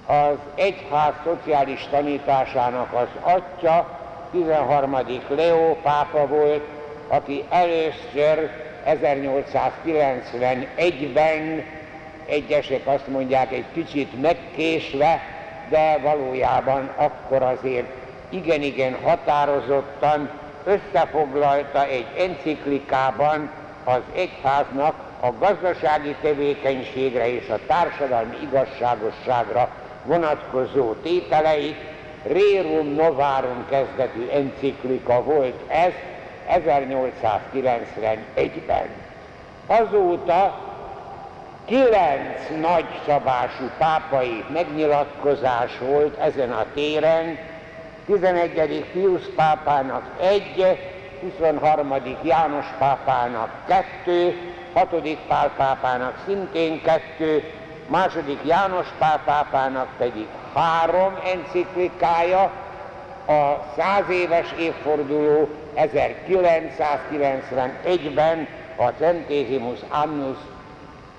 [0.06, 3.98] Az egyház szociális tanításának az atya
[4.30, 4.96] 13.
[5.28, 6.75] Leó pápa volt,
[7.08, 8.50] aki először
[8.86, 11.64] 1891-ben,
[12.26, 15.22] egyesek azt mondják egy kicsit megkésve,
[15.68, 17.86] de valójában akkor azért
[18.28, 20.30] igen-igen határozottan
[20.64, 23.50] összefoglalta egy enciklikában
[23.84, 29.70] az egyháznak a gazdasági tevékenységre és a társadalmi igazságosságra
[30.04, 31.76] vonatkozó tételeit,
[32.22, 35.92] Rerum Novarum kezdetű enciklika volt ez
[36.50, 38.88] 1891-ben.
[39.66, 40.58] Azóta
[41.64, 47.38] kilenc nagyszabású pápai megnyilatkozás volt ezen a téren,
[48.06, 48.84] 11.
[48.92, 50.78] Pius pápának egy,
[51.20, 51.94] 23.
[52.22, 54.34] János pápának kettő,
[54.74, 55.18] 6.
[55.28, 57.42] Pál pápának szintén kettő,
[57.88, 62.50] második János Pál pápának pedig három enciklikája,
[63.28, 70.38] a száz éves évforduló 1991-ben a Centésimus Annus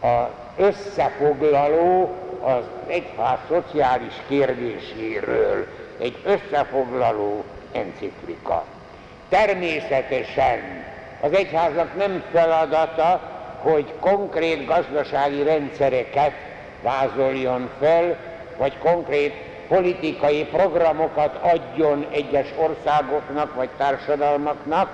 [0.01, 5.67] a összefoglaló az egyház szociális kérdéséről
[5.99, 8.65] egy összefoglaló enciklika.
[9.29, 10.85] Természetesen
[11.21, 13.21] az egyháznak nem feladata,
[13.61, 16.33] hogy konkrét gazdasági rendszereket
[16.81, 18.17] vázoljon fel,
[18.57, 19.33] vagy konkrét
[19.67, 24.89] politikai programokat adjon egyes országoknak vagy társadalmaknak,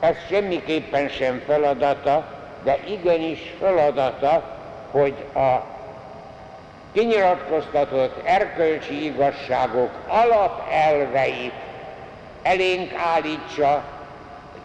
[0.00, 2.24] ez semmiképpen sem feladata,
[2.62, 4.42] de igenis feladata,
[4.90, 5.64] hogy a
[6.92, 11.52] kinyilatkoztatott erkölcsi igazságok alapelveit
[12.42, 13.82] elénk állítsa,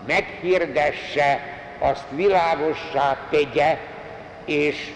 [0.07, 1.39] meghirdesse,
[1.79, 3.77] azt világossá tegye,
[4.45, 4.93] és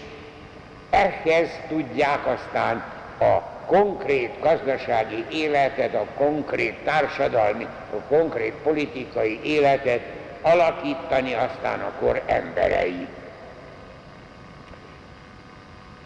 [0.90, 2.82] ehhez tudják aztán
[3.20, 10.00] a konkrét gazdasági életet, a konkrét társadalmi, a konkrét politikai életet
[10.42, 13.06] alakítani aztán a kor emberei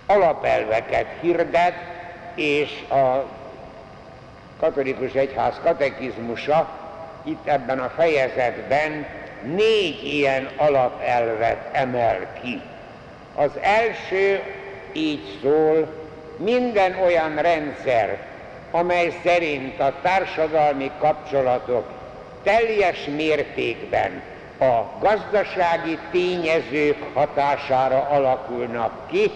[0.07, 1.75] alapelveket hirdet,
[2.35, 3.25] és a
[4.61, 6.69] katolikus egyház katekizmusa
[7.25, 9.07] itt ebben a fejezetben
[9.43, 12.61] négy ilyen alapelvet emel ki.
[13.35, 14.43] Az első
[14.93, 15.99] így szól,
[16.45, 18.18] minden olyan rendszer,
[18.70, 21.86] amely szerint a társadalmi kapcsolatok
[22.43, 24.22] teljes mértékben
[24.61, 29.30] a gazdasági tényezők hatására alakulnak ki,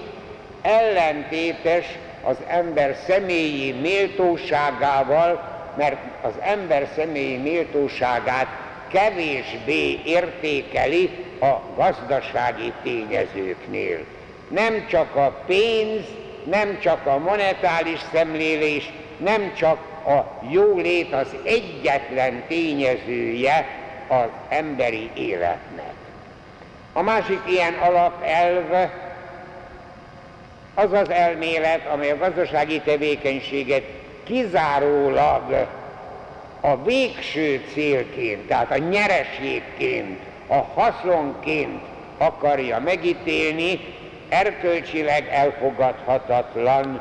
[0.63, 1.87] ellentétes
[2.23, 8.47] az ember személyi méltóságával, mert az ember személyi méltóságát
[8.93, 13.99] kevésbé értékeli a gazdasági tényezőknél.
[14.49, 16.05] Nem csak a pénz,
[16.45, 23.67] nem csak a monetáris szemlélés, nem csak a jólét az egyetlen tényezője
[24.09, 25.93] az emberi életnek.
[26.93, 28.91] A másik ilyen alapelv
[30.75, 33.85] az az elmélet, amely a gazdasági tevékenységet
[34.25, 35.67] kizárólag
[36.61, 41.83] a végső célként, tehát a nyereségként, a haszonként
[42.19, 43.81] akarja megítélni,
[44.35, 47.01] erkölcsileg elfogadhatatlan,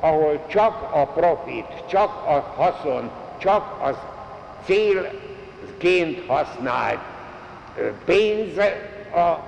[0.00, 3.96] ahol csak a profit, csak a haszon, csak az
[4.64, 6.98] célként használt
[8.04, 8.56] pénz
[9.14, 9.38] a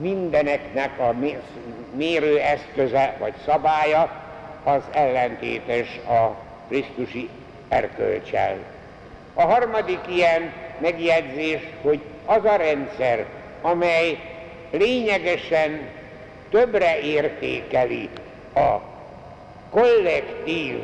[0.00, 1.14] mindeneknek a
[1.94, 4.10] mérőeszköze vagy szabálya,
[4.64, 6.34] az ellentétes a
[6.68, 7.28] Krisztusi
[7.68, 8.56] erkölcsel.
[9.34, 13.24] A harmadik ilyen megjegyzés, hogy az a rendszer,
[13.62, 14.18] amely
[14.70, 15.80] lényegesen
[16.50, 18.08] többre értékeli
[18.54, 18.76] a
[19.70, 20.82] kollektív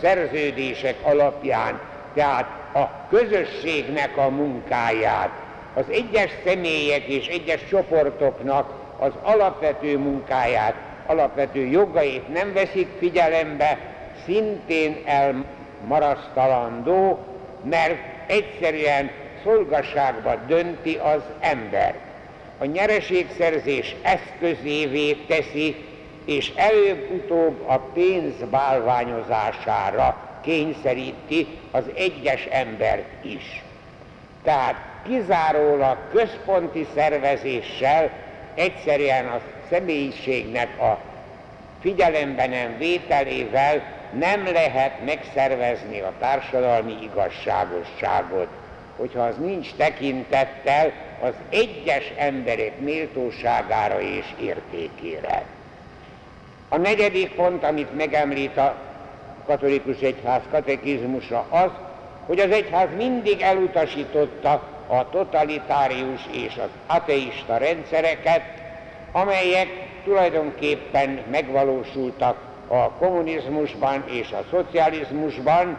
[0.00, 1.80] szerződések alapján,
[2.14, 5.30] tehát a közösségnek a munkáját,
[5.74, 10.74] az egyes személyek és egyes csoportoknak az alapvető munkáját,
[11.06, 13.78] alapvető jogait nem veszik figyelembe,
[14.24, 17.18] szintén elmarasztalandó,
[17.62, 19.10] mert egyszerűen
[19.44, 22.11] szolgasságba dönti az ember.
[22.62, 25.76] A nyereségszerzés eszközévé teszi,
[26.24, 33.62] és előbb-utóbb a pénz bálványozására kényszeríti az egyes embert is.
[34.42, 38.10] Tehát kizárólag központi szervezéssel
[38.54, 39.40] egyszerűen a
[39.70, 40.98] személyiségnek a
[41.80, 43.82] figyelembe nem vételével
[44.18, 48.48] nem lehet megszervezni a társadalmi igazságosságot,
[48.96, 50.92] hogyha az nincs tekintettel
[51.22, 55.44] az egyes emberek méltóságára és értékére.
[56.68, 58.74] A negyedik pont, amit megemlít a
[59.46, 61.70] katolikus egyház katekizmusa az,
[62.26, 64.50] hogy az egyház mindig elutasította
[64.86, 68.42] a totalitárius és az ateista rendszereket,
[69.12, 69.68] amelyek
[70.04, 72.36] tulajdonképpen megvalósultak
[72.68, 75.76] a kommunizmusban és a szocializmusban,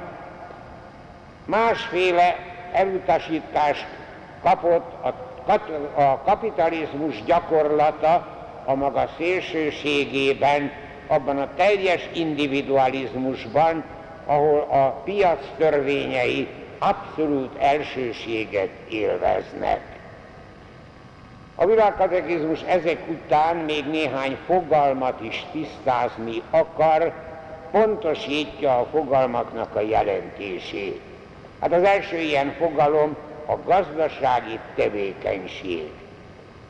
[1.46, 2.36] másféle
[2.72, 3.86] elutasítást
[4.42, 5.33] kapott a,
[5.94, 8.28] a kapitalizmus gyakorlata
[8.66, 10.72] a maga szélsőségében,
[11.08, 13.84] abban a teljes individualizmusban,
[14.26, 16.48] ahol a piac törvényei
[16.80, 19.82] abszolút elsőséget élveznek.
[21.56, 27.14] A világkatekizmus ezek után még néhány fogalmat is tisztázni akar,
[27.72, 31.02] pontosítja a fogalmaknak a jelentését.
[31.62, 33.16] Hát az első ilyen fogalom
[33.46, 35.92] a gazdasági tevékenység.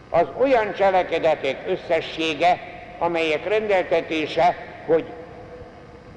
[0.09, 2.59] Az olyan cselekedetek összessége,
[2.99, 4.55] amelyek rendeltetése,
[4.85, 5.05] hogy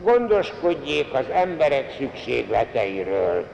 [0.03, 3.47] gondoskodjék az emberek szükségleteiről.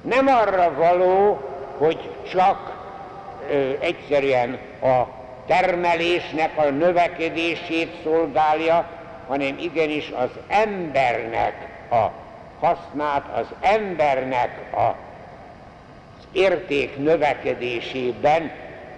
[0.00, 1.40] Nem arra való,
[1.78, 2.76] hogy csak
[3.50, 5.02] ö, egyszerűen a
[5.46, 8.88] termelésnek a növekedését szolgálja,
[9.28, 12.06] hanem igenis az embernek a
[12.60, 15.09] hasznát, az embernek a
[16.32, 18.50] érték növekedésében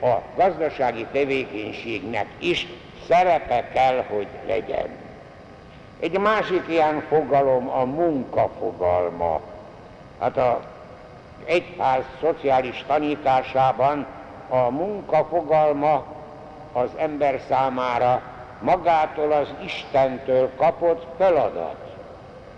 [0.02, 2.66] a gazdasági tevékenységnek is
[3.08, 4.88] szerepe kell, hogy legyen.
[6.00, 9.40] Egy másik ilyen fogalom a munkafogalma.
[10.20, 10.60] Hát a
[11.44, 14.06] egyház szociális tanításában
[14.48, 16.04] a munkafogalma
[16.72, 18.22] az ember számára
[18.60, 21.76] magától az Istentől kapott feladat.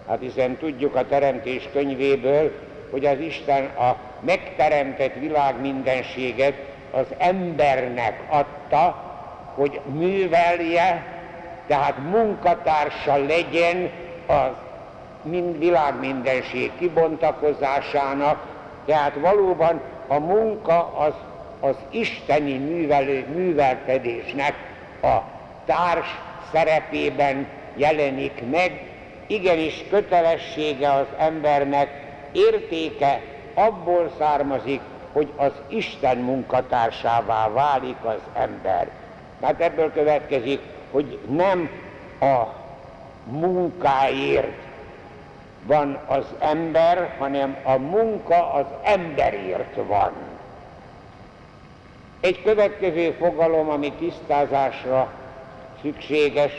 [0.09, 2.53] Hát hiszen tudjuk a Teremtés könyvéből,
[2.91, 6.55] hogy az Isten a megteremtett világ mindenséget
[6.91, 9.13] az embernek adta,
[9.55, 11.07] hogy művelje,
[11.67, 13.91] tehát munkatársa legyen
[14.27, 14.51] az
[15.23, 18.47] mind világ mindenség kibontakozásának,
[18.87, 21.15] tehát valóban a munka az,
[21.61, 24.55] az isteni művelő, művelkedésnek
[25.03, 25.17] a
[25.65, 26.07] társ
[26.53, 27.47] szerepében
[27.77, 28.83] jelenik meg,
[29.27, 31.89] igenis kötelessége az embernek,
[32.33, 33.21] értéke
[33.55, 34.81] abból származik,
[35.13, 38.91] hogy az Isten munkatársává válik az ember.
[39.43, 41.71] Hát ebből következik, hogy nem
[42.21, 42.43] a
[43.25, 44.63] munkáért
[45.67, 50.13] van az ember, hanem a munka az emberért van.
[52.21, 55.13] Egy következő fogalom, ami tisztázásra
[55.83, 56.53] szükséges,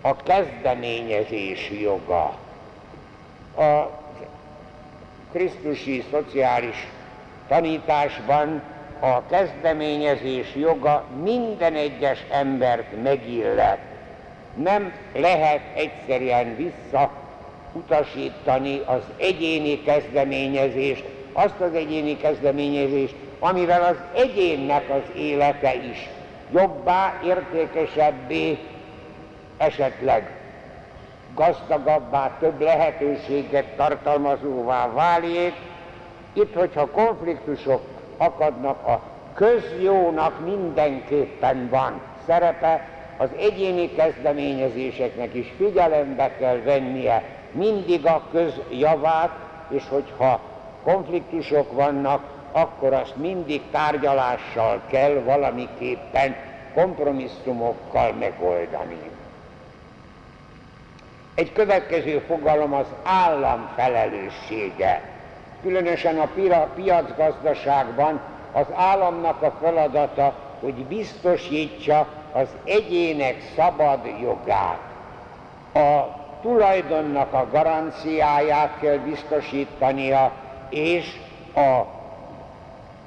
[0.00, 2.34] a kezdeményezés joga.
[3.56, 3.99] A
[5.32, 6.86] Krisztusi szociális
[7.48, 8.62] tanításban
[9.00, 13.78] a kezdeményezés joga minden egyes embert megillet.
[14.54, 25.02] Nem lehet egyszerűen visszautasítani az egyéni kezdeményezést, azt az egyéni kezdeményezést, amivel az egyénnek az
[25.16, 26.08] élete is
[26.52, 28.58] jobbá, értékesebbé,
[29.56, 30.39] esetleg
[31.34, 35.54] gazdagabbá, több lehetőséget tartalmazóvá válik.
[36.32, 37.82] Itt, hogyha konfliktusok
[38.16, 39.00] akadnak, a
[39.34, 47.22] közjónak mindenképpen van szerepe, az egyéni kezdeményezéseknek is figyelembe kell vennie
[47.52, 49.30] mindig a közjavát,
[49.68, 50.40] és hogyha
[50.84, 52.22] konfliktusok vannak,
[52.52, 56.36] akkor azt mindig tárgyalással kell valamiképpen
[56.74, 59.09] kompromisszumokkal megoldani.
[61.34, 65.02] Egy következő fogalom az állam felelőssége.
[65.62, 66.28] Különösen a
[66.74, 68.20] piacgazdaságban
[68.52, 74.80] az államnak a feladata, hogy biztosítsa az egyének szabad jogát.
[75.74, 80.32] A tulajdonnak a garanciáját kell biztosítania,
[80.68, 81.16] és
[81.54, 81.60] a,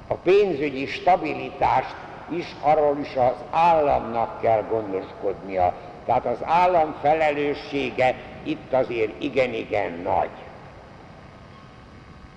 [0.07, 1.95] a pénzügyi stabilitást
[2.29, 5.73] is arról is az államnak kell gondoskodnia.
[6.05, 10.29] Tehát az állam felelőssége itt azért igen-igen nagy.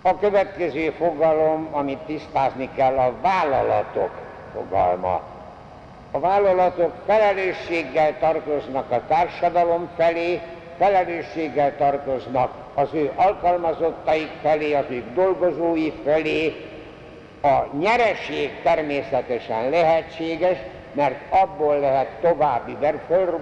[0.03, 4.11] A következő fogalom, amit tisztázni kell, a vállalatok
[4.55, 5.21] fogalma.
[6.11, 10.41] A vállalatok felelősséggel tartoznak a társadalom felé,
[10.79, 16.55] felelősséggel tartoznak az ő alkalmazottaik felé, az ő dolgozói felé.
[17.43, 20.59] A nyereség természetesen lehetséges,
[20.97, 22.77] mert abból lehet további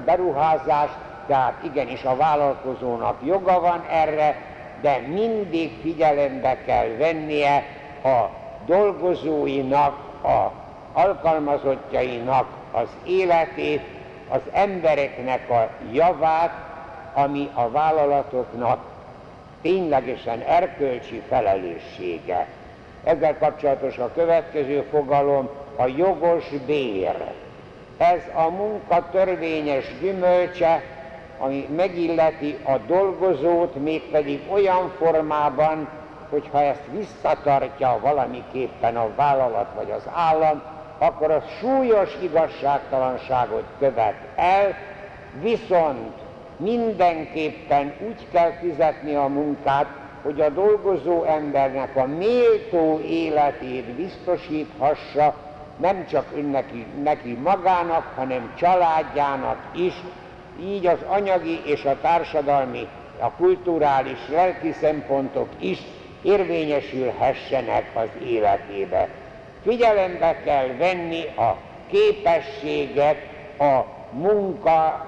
[0.04, 0.90] beruházás,
[1.26, 4.36] tehát igenis a vállalkozónak joga van erre,
[4.80, 7.64] de mindig figyelembe kell vennie
[8.04, 8.28] a
[8.66, 10.50] dolgozóinak, a
[10.92, 13.82] alkalmazottjainak az életét,
[14.28, 16.52] az embereknek a javát,
[17.14, 18.78] ami a vállalatoknak
[19.62, 22.46] ténylegesen erkölcsi felelőssége.
[23.04, 27.43] Ezzel kapcsolatos a következő fogalom, a jogos bér.
[27.98, 30.82] Ez a munka törvényes gyümölcse,
[31.38, 35.88] ami megilleti a dolgozót, mégpedig olyan formában,
[36.30, 40.62] hogyha ezt visszatartja valamiképpen a vállalat vagy az állam,
[40.98, 44.76] akkor az súlyos igazságtalanságot követ el,
[45.40, 46.12] viszont
[46.56, 49.86] mindenképpen úgy kell fizetni a munkát,
[50.22, 55.34] hogy a dolgozó embernek a méltó életét biztosíthassa,
[55.76, 59.94] nem csak neki, neki magának, hanem családjának is,
[60.60, 65.78] így az anyagi és a társadalmi, a kulturális, lelki szempontok is
[66.22, 69.08] érvényesülhessenek az életébe.
[69.62, 71.56] Figyelembe kell venni a
[71.86, 73.16] képességet,
[73.58, 75.06] a munka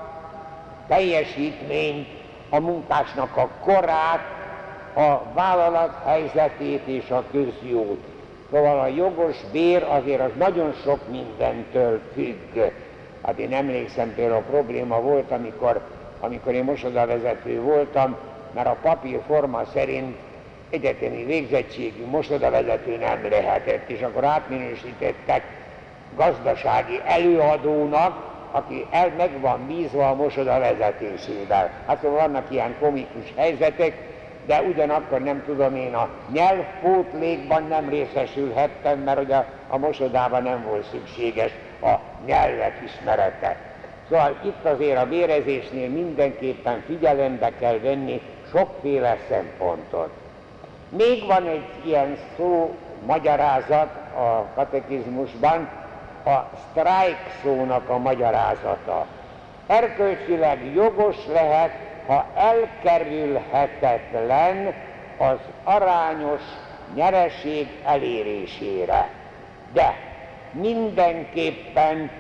[0.89, 2.09] teljesítményt,
[2.51, 4.21] a munkásnak a korát,
[4.95, 8.16] a vállalat helyzetét és a közjót.
[8.51, 12.73] Szóval a jogos bér azért az nagyon sok mindentől függ.
[13.23, 15.81] Hát én emlékszem, például a probléma volt, amikor,
[16.21, 18.17] amikor én mosodavezető voltam,
[18.55, 20.17] mert a papírforma szerint
[20.71, 25.43] egyetemi végzettségű mosodavezető nem lehetett, és akkor átminősítettek
[26.17, 31.71] gazdasági előadónak, aki el meg van bízva a mosoda vezetésével.
[31.87, 34.16] Hát szóval vannak ilyen komikus helyzetek,
[34.47, 40.87] de ugyanakkor nem tudom én a nyelvpótlékban nem részesülhettem, mert ugye a mosodában nem volt
[40.91, 41.51] szükséges
[41.83, 41.95] a
[42.25, 43.57] nyelvek ismerete.
[44.09, 48.21] Szóval itt azért a bérezésnél mindenképpen figyelembe kell venni
[48.51, 50.11] sokféle szempontot.
[50.89, 52.75] Még van egy ilyen szó,
[53.07, 55.69] magyarázat a katekizmusban,
[56.25, 59.07] a strike szónak a magyarázata.
[59.67, 61.71] Erkölcsileg jogos lehet,
[62.07, 64.75] ha elkerülhetetlen
[65.19, 66.41] az arányos
[66.95, 69.09] nyereség elérésére.
[69.73, 69.95] De
[70.51, 72.11] mindenképpen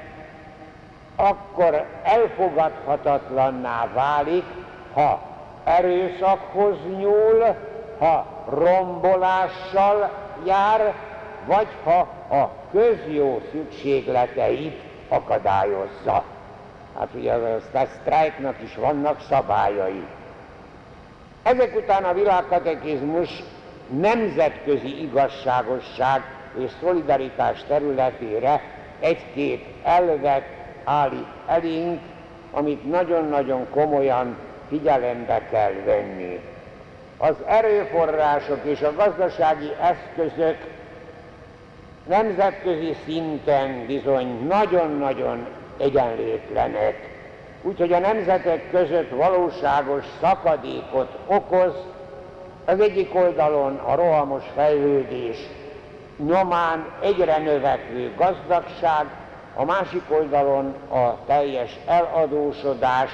[1.16, 4.44] akkor elfogadhatatlanná válik,
[4.94, 5.20] ha
[5.64, 7.56] erőszakhoz nyúl,
[7.98, 10.10] ha rombolással
[10.46, 10.94] jár,
[11.46, 11.98] vagy ha
[12.36, 16.24] a közjó szükségleteit akadályozza.
[16.98, 17.60] Hát ugye a
[18.00, 20.06] sztrájknak is vannak szabályai.
[21.42, 23.42] Ezek után a világkatekizmus
[24.00, 26.22] nemzetközi igazságosság
[26.58, 28.60] és szolidaritás területére
[29.00, 30.44] egy-két elvet
[30.84, 32.00] állít elénk,
[32.50, 34.36] amit nagyon-nagyon komolyan
[34.68, 36.40] figyelembe kell venni.
[37.18, 40.56] Az erőforrások és a gazdasági eszközök
[42.06, 45.46] nemzetközi szinten bizony nagyon-nagyon
[45.78, 47.14] egyenlőtlenek.
[47.62, 51.74] Úgyhogy a nemzetek között valóságos szakadékot okoz,
[52.64, 55.36] az egyik oldalon a rohamos fejlődés
[56.16, 59.06] nyomán egyre növekvő gazdagság,
[59.54, 63.10] a másik oldalon a teljes eladósodás,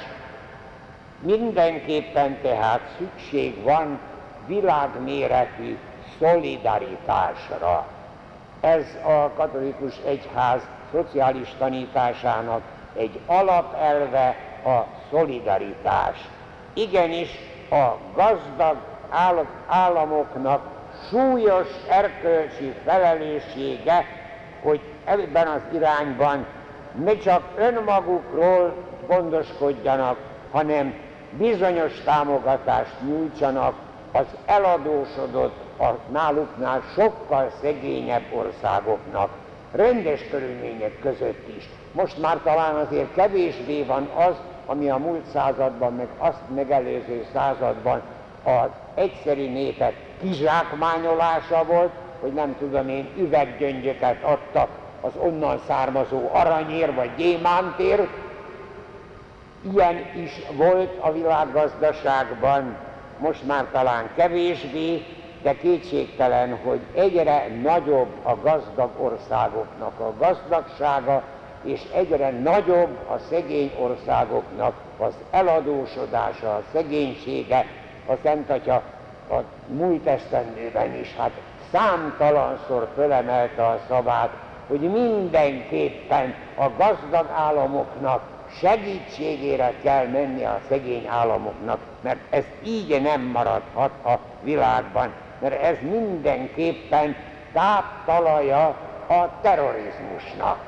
[1.21, 3.99] mindenképpen tehát szükség van
[4.47, 5.77] világméretű
[6.19, 7.87] szolidaritásra.
[8.61, 10.61] Ez a katolikus egyház
[10.93, 12.63] szociális tanításának
[12.95, 14.81] egy alapelve a
[15.11, 16.29] szolidaritás.
[16.73, 17.31] Igenis
[17.71, 18.77] a gazdag
[19.67, 20.63] államoknak
[21.11, 24.07] súlyos erkölcsi felelőssége,
[24.63, 26.47] hogy ebben az irányban
[27.05, 28.75] ne csak önmagukról
[29.07, 30.17] gondoskodjanak,
[30.51, 30.95] hanem
[31.31, 33.75] bizonyos támogatást nyújtsanak
[34.13, 39.31] az eladósodott, a náluknál sokkal szegényebb országoknak,
[39.73, 41.69] rendes körülmények között is.
[41.93, 44.35] Most már talán azért kevésbé van az,
[44.67, 48.03] ami a múlt században, meg azt megelőző században
[48.45, 54.69] az egyszerű népek kizsákmányolása volt, hogy nem tudom én, üveggyöngyöket adtak
[55.01, 58.09] az onnan származó aranyér vagy gyémántért.
[59.73, 62.77] Ilyen is volt a világgazdaságban,
[63.19, 65.05] most már talán kevésbé,
[65.43, 71.23] de kétségtelen, hogy egyre nagyobb a gazdag országoknak a gazdagsága,
[71.63, 77.67] és egyre nagyobb a szegény országoknak az eladósodása, a szegénysége.
[78.07, 78.83] A Szent Atya
[79.31, 79.37] a
[79.67, 81.31] múlt esztendőben is hát
[81.73, 84.31] számtalanszor fölemelte a szavát,
[84.67, 88.23] hogy mindenképpen a gazdag államoknak
[88.61, 95.13] segítségére kell menni a szegény államoknak, mert ez így nem maradhat a világban,
[95.43, 97.17] mert ez mindenképpen
[97.53, 98.67] táptalaja
[99.09, 100.59] a terrorizmusnak.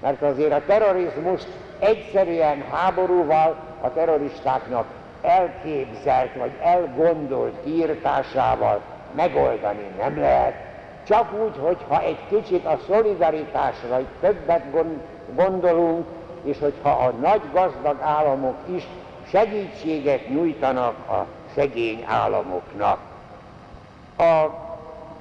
[0.00, 4.86] Mert azért a terrorizmust egyszerűen háborúval a terroristáknak
[5.22, 8.80] elképzelt vagy elgondolt kiirtásával
[9.14, 10.54] megoldani nem lehet.
[11.06, 14.64] Csak úgy, hogyha egy kicsit a szolidaritásra többet
[15.34, 16.06] gondolunk,
[16.44, 18.86] és hogyha a nagy gazdag államok is
[19.30, 23.11] segítséget nyújtanak a szegény államoknak.
[24.16, 24.46] A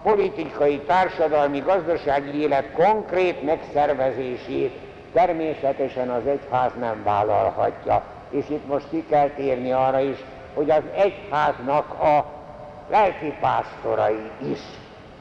[0.04, 4.80] politikai, társadalmi, gazdasági élet konkrét megszervezését
[5.14, 8.04] természetesen az egyház nem vállalhatja.
[8.30, 10.18] És itt most ki kell térni arra is,
[10.54, 12.26] hogy az egyháznak a
[12.90, 14.60] lelkipásztorai is,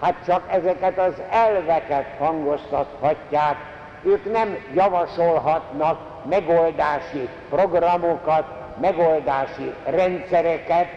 [0.00, 3.56] hát csak ezeket az elveket hangoztathatják,
[4.02, 5.98] ők nem javasolhatnak
[6.28, 8.44] megoldási programokat,
[8.80, 10.88] megoldási rendszereket,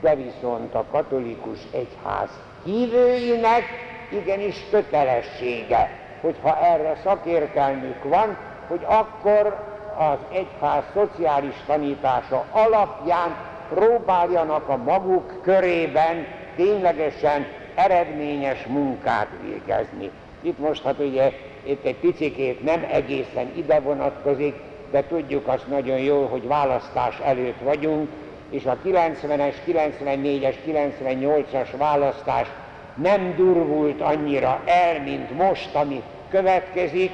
[0.00, 2.28] de viszont a katolikus egyház
[2.64, 3.62] hívőinek
[4.10, 5.90] igenis kötelessége,
[6.20, 8.36] hogyha erre szakértelmük van,
[8.68, 9.66] hogy akkor
[9.98, 13.36] az egyház szociális tanítása alapján
[13.74, 16.26] próbáljanak a maguk körében
[16.56, 20.10] ténylegesen eredményes munkát végezni.
[20.42, 21.32] Itt most hát ugye
[21.62, 24.54] itt egy picikét nem egészen ide vonatkozik,
[24.90, 28.08] de tudjuk azt nagyon jól, hogy választás előtt vagyunk,
[28.50, 32.46] és a 90-es, 94-es, 98-as választás
[32.94, 37.10] nem durvult annyira el, mint most, ami következik.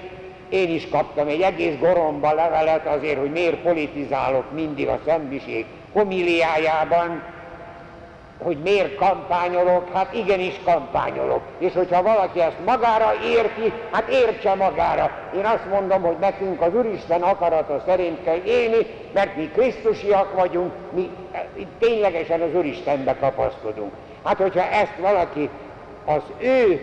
[0.49, 7.22] Én is kaptam egy egész goromba levelet azért, hogy miért politizálok mindig a szembiség homiliájában,
[8.43, 11.43] hogy miért kampányolok, hát igenis kampányolok.
[11.59, 15.11] És hogyha valaki ezt magára érti, hát értse magára.
[15.37, 20.72] Én azt mondom, hogy nekünk az Úristen akarata szerint kell élni, mert mi Krisztusiak vagyunk,
[20.93, 21.11] mi
[21.78, 23.93] ténylegesen az Úristenbe kapaszkodunk.
[24.24, 25.49] Hát hogyha ezt valaki
[26.05, 26.80] az ő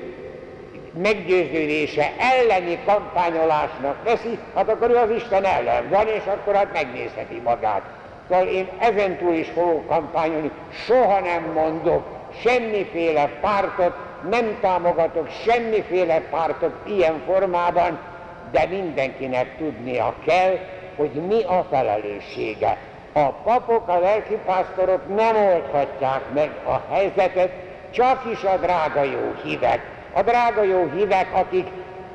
[1.02, 7.42] meggyőződése elleni kampányolásnak veszi, hát akkor ő az Isten ellen van, és akkor hát megnézheti
[7.44, 7.82] magát.
[8.32, 10.52] Szóval én ezentúl is fogok kampányolni,
[10.86, 12.04] soha nem mondok
[12.44, 13.94] semmiféle pártot,
[14.30, 18.00] nem támogatok semmiféle pártot ilyen formában,
[18.52, 20.58] de mindenkinek tudnia kell,
[20.96, 22.78] hogy mi a felelőssége.
[23.14, 27.52] A papok, a lelkipásztorok nem oldhatják meg a helyzetet,
[27.90, 29.80] csak is a drága jó hívek.
[30.14, 31.68] A drága jó hívek, akik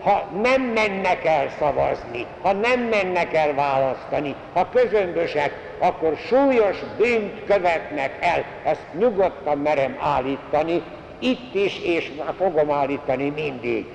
[0.06, 7.44] ha nem mennek el szavazni, ha nem mennek el választani, ha közömbösek, akkor súlyos bűnt
[7.44, 8.44] követnek el.
[8.64, 10.82] Ezt nyugodtan merem állítani,
[11.18, 13.86] itt is, és fogom állítani mindig.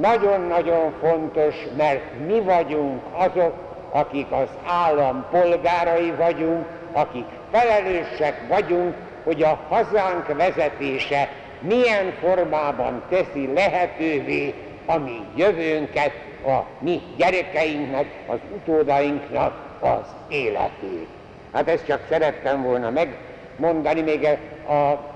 [0.00, 3.54] Nagyon-nagyon fontos, mert mi vagyunk azok,
[3.90, 11.28] akik az állam polgárai vagyunk, akik felelősek vagyunk, hogy a hazánk vezetése
[11.60, 14.54] milyen formában teszi lehetővé
[14.86, 16.12] a mi jövőnket,
[16.46, 21.08] a mi gyerekeinknek, az utódainknak az életét.
[21.52, 24.24] Hát ezt csak szerettem volna megmondani, még
[24.68, 25.12] a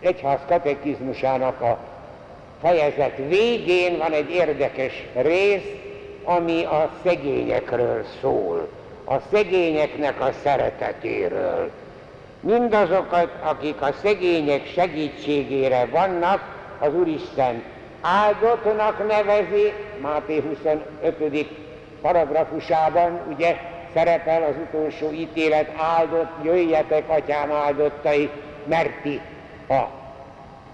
[0.00, 1.78] egyház katekizmusának a
[2.60, 5.68] fejezet végén van egy érdekes rész,
[6.24, 8.68] ami a szegényekről szól,
[9.04, 11.70] a szegényeknek a szeretetéről.
[12.40, 16.42] Mindazokat, akik a szegények segítségére vannak,
[16.78, 17.62] az Úristen
[18.04, 21.48] áldottnak nevezi, Máté 25.
[22.00, 23.56] paragrafusában ugye
[23.94, 28.30] szerepel az utolsó ítélet, áldott, jöjjetek, atyám áldottai,
[28.64, 29.20] mert ti
[29.68, 29.82] a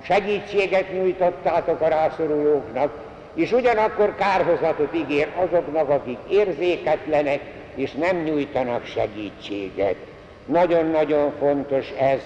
[0.03, 2.93] segítséget nyújtottátok a rászorulóknak,
[3.35, 7.41] és ugyanakkor kárhozatot ígér azoknak, akik érzéketlenek,
[7.75, 9.97] és nem nyújtanak segítséget.
[10.45, 12.21] Nagyon-nagyon fontos ez.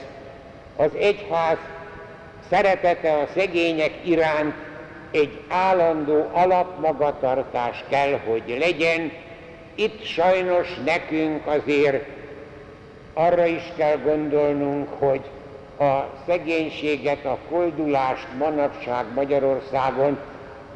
[0.77, 1.59] Az egyház
[2.51, 4.55] szeretete a szegények iránt
[5.15, 9.12] egy állandó alapmagatartás kell, hogy legyen.
[9.75, 12.07] Itt sajnos nekünk azért
[13.12, 15.21] arra is kell gondolnunk, hogy
[15.79, 20.19] a szegénységet, a koldulást manapság Magyarországon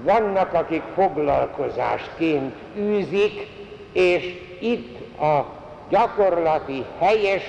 [0.02, 3.46] vannak, akik foglalkozásként űzik,
[3.92, 5.46] és itt a
[5.88, 7.42] gyakorlati, helyes,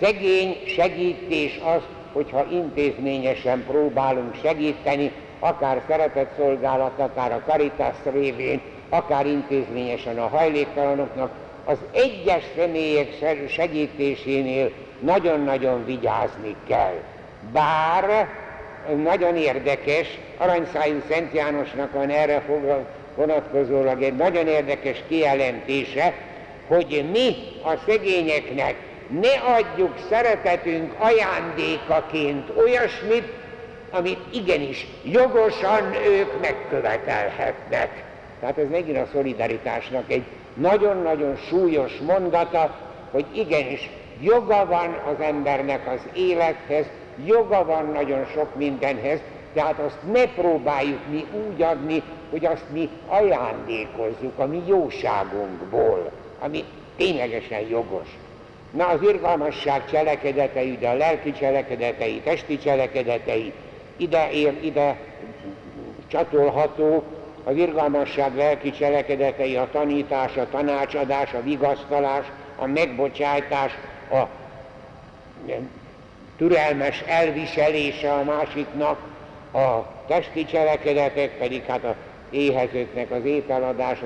[0.00, 10.18] szegény segítés az, hogyha intézményesen próbálunk segíteni, akár szeretetszolgálat, akár a Caritas révén, akár intézményesen
[10.18, 11.30] a hajléktalanoknak,
[11.64, 13.08] az egyes személyek
[13.48, 14.70] segítésénél
[15.00, 16.94] nagyon-nagyon vigyázni kell.
[17.52, 18.28] Bár
[19.02, 22.42] nagyon érdekes, Aranyszájú Szent Jánosnak van erre
[23.16, 26.14] vonatkozólag egy nagyon érdekes kijelentése,
[26.66, 28.74] hogy mi a szegényeknek
[29.20, 33.32] ne adjuk szeretetünk ajándékaként olyasmit,
[33.90, 38.04] amit igenis jogosan ők megkövetelhetnek.
[38.40, 40.22] Tehát ez megint a szolidaritásnak egy
[40.54, 42.76] nagyon-nagyon súlyos mondata,
[43.10, 46.86] hogy igenis joga van az embernek az élethez,
[47.24, 49.20] joga van nagyon sok mindenhez,
[49.54, 56.64] tehát azt ne próbáljuk mi úgy adni, hogy azt mi ajándékozzuk a mi jóságunkból, ami
[56.96, 58.08] ténylegesen jogos.
[58.70, 63.52] Na az irgalmasság cselekedetei, de a lelki cselekedetei, testi cselekedetei,
[63.98, 64.96] ide ér, ide
[66.06, 67.02] csatolható,
[67.44, 72.26] a irgalmasság lelki cselekedetei, a tanítás, a tanácsadás, a vigasztalás,
[72.56, 73.72] a megbocsájtás,
[74.10, 74.22] a
[76.36, 78.98] türelmes elviselése a másiknak,
[79.52, 81.94] a testi cselekedetek pedig hát a
[82.30, 83.98] éhezőknek az ételadás,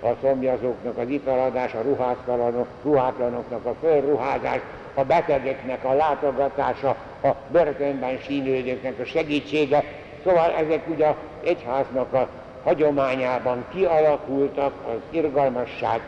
[0.00, 4.60] a szomjazóknak az italadás, a ruhátlanok, ruhátlanoknak a fölruházás,
[4.94, 9.84] a betegeknek a látogatása, a börtönben sínődőknek a segítsége.
[10.24, 11.14] Szóval ezek ugye
[11.44, 12.28] egyháznak a
[12.64, 16.00] hagyományában kialakultak az irgalmasság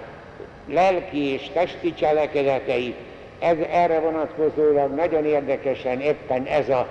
[0.68, 2.94] lelki és testi cselekedetei,
[3.38, 6.86] ez, erre vonatkozólag nagyon érdekesen éppen ez a,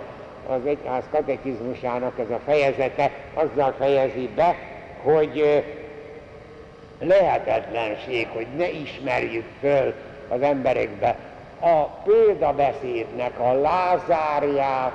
[0.47, 4.55] az egyház katekizmusának ez a fejezete azzal fejezi be,
[5.03, 5.63] hogy
[6.99, 9.93] lehetetlenség, hogy ne ismerjük föl
[10.27, 11.15] az emberekbe
[11.62, 14.91] a példabeszédnek a lázárját,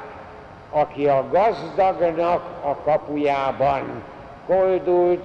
[0.71, 4.03] aki a gazdagnak a kapujában
[4.47, 5.25] koldult,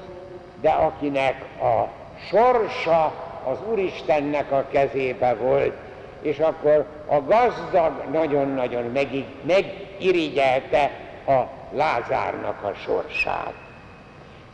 [0.62, 1.88] de akinek a
[2.30, 3.14] sorsa
[3.44, 5.74] az Úristennek a kezébe volt,
[6.22, 8.98] és akkor a gazdag nagyon-nagyon
[9.42, 10.92] megirigyelte
[11.28, 13.54] a Lázárnak a sorsát.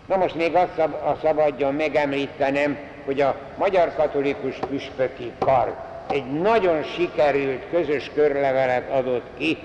[0.06, 6.84] Na most még azt a szabadjon megemlítenem, hogy a Magyar Katolikus Püspöki Kar egy nagyon
[6.84, 9.58] sikerült közös körlevelet adott ki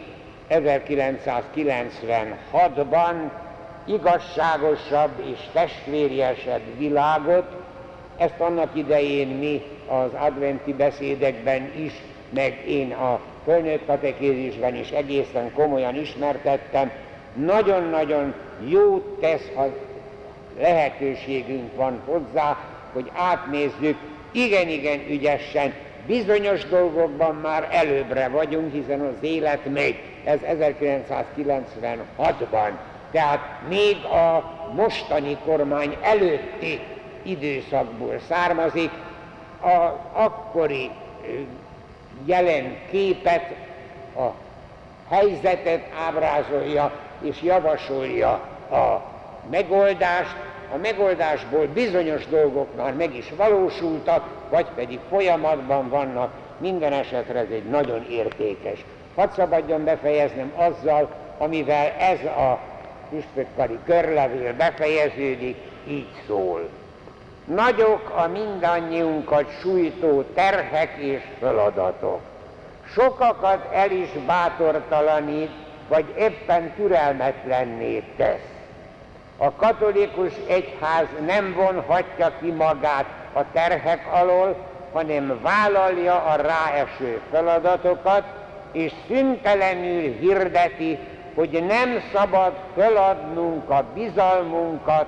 [0.50, 3.30] 1996-ban,
[3.84, 7.44] igazságosabb és testvériesebb világot,
[8.16, 11.92] ezt annak idején mi az adventi beszédekben is,
[12.30, 16.90] meg én a fölnőtt katekézisben is egészen komolyan ismertettem,
[17.34, 18.34] nagyon-nagyon
[18.68, 19.66] jót tesz, ha
[20.58, 22.58] lehetőségünk van hozzá,
[22.92, 23.96] hogy átnézzük
[24.32, 25.74] igen-igen ügyesen,
[26.06, 32.70] bizonyos dolgokban már előbbre vagyunk, hiszen az élet megy, ez 1996-ban,
[33.10, 34.44] tehát még a
[34.74, 36.80] mostani kormány előtti
[37.22, 38.90] időszakból származik,
[39.60, 40.90] az akkori
[42.24, 43.54] jelen képet,
[44.16, 44.28] a
[45.08, 48.30] helyzetet ábrázolja és javasolja
[48.70, 49.02] a
[49.50, 50.36] megoldást,
[50.72, 57.50] a megoldásból bizonyos dolgok már meg is valósultak, vagy pedig folyamatban vannak, minden esetre ez
[57.50, 58.84] egy nagyon értékes.
[59.14, 62.58] Hadd szabadjon befejeznem azzal, amivel ez a
[63.10, 65.56] püspökkari körlevél befejeződik,
[65.88, 66.68] így szól.
[67.44, 72.20] Nagyok a mindannyiunkat sújtó terhek és feladatok.
[72.94, 75.50] Sokakat el is bátortalanít,
[75.88, 78.51] vagy éppen türelmetlenné tesz.
[79.36, 84.56] A katolikus egyház nem vonhatja ki magát a terhek alól,
[84.92, 88.24] hanem vállalja a ráeső feladatokat,
[88.72, 90.98] és szüntelenül hirdeti,
[91.34, 95.06] hogy nem szabad feladnunk a bizalmunkat.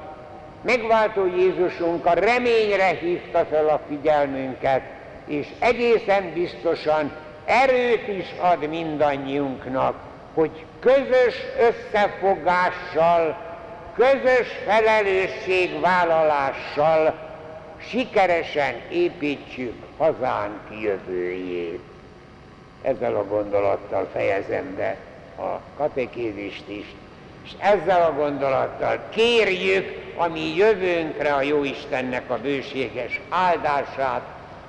[0.62, 4.82] Megváltó Jézusunk a reményre hívta fel a figyelmünket,
[5.26, 7.12] és egészen biztosan
[7.44, 9.94] erőt is ad mindannyiunknak,
[10.34, 13.36] hogy közös összefogással,
[13.94, 17.14] közös felelősségvállalással
[17.88, 21.80] sikeresen építsük hazánk jövőjét.
[22.82, 24.96] Ezzel a gondolattal fejezem be
[25.38, 26.86] a katekézist is,
[27.44, 34.22] és ezzel a gondolattal kérjük a mi jövőnkre a Jóistennek a bőséges áldását,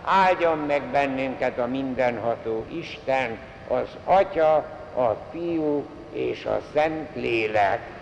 [0.03, 4.55] áldjon meg bennünket a mindenható Isten, az Atya,
[4.95, 7.94] a Fiú és a Szent Lélek.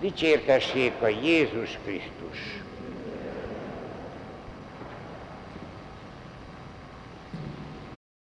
[0.00, 2.19] Dicsértessék a Jézus Krisztus!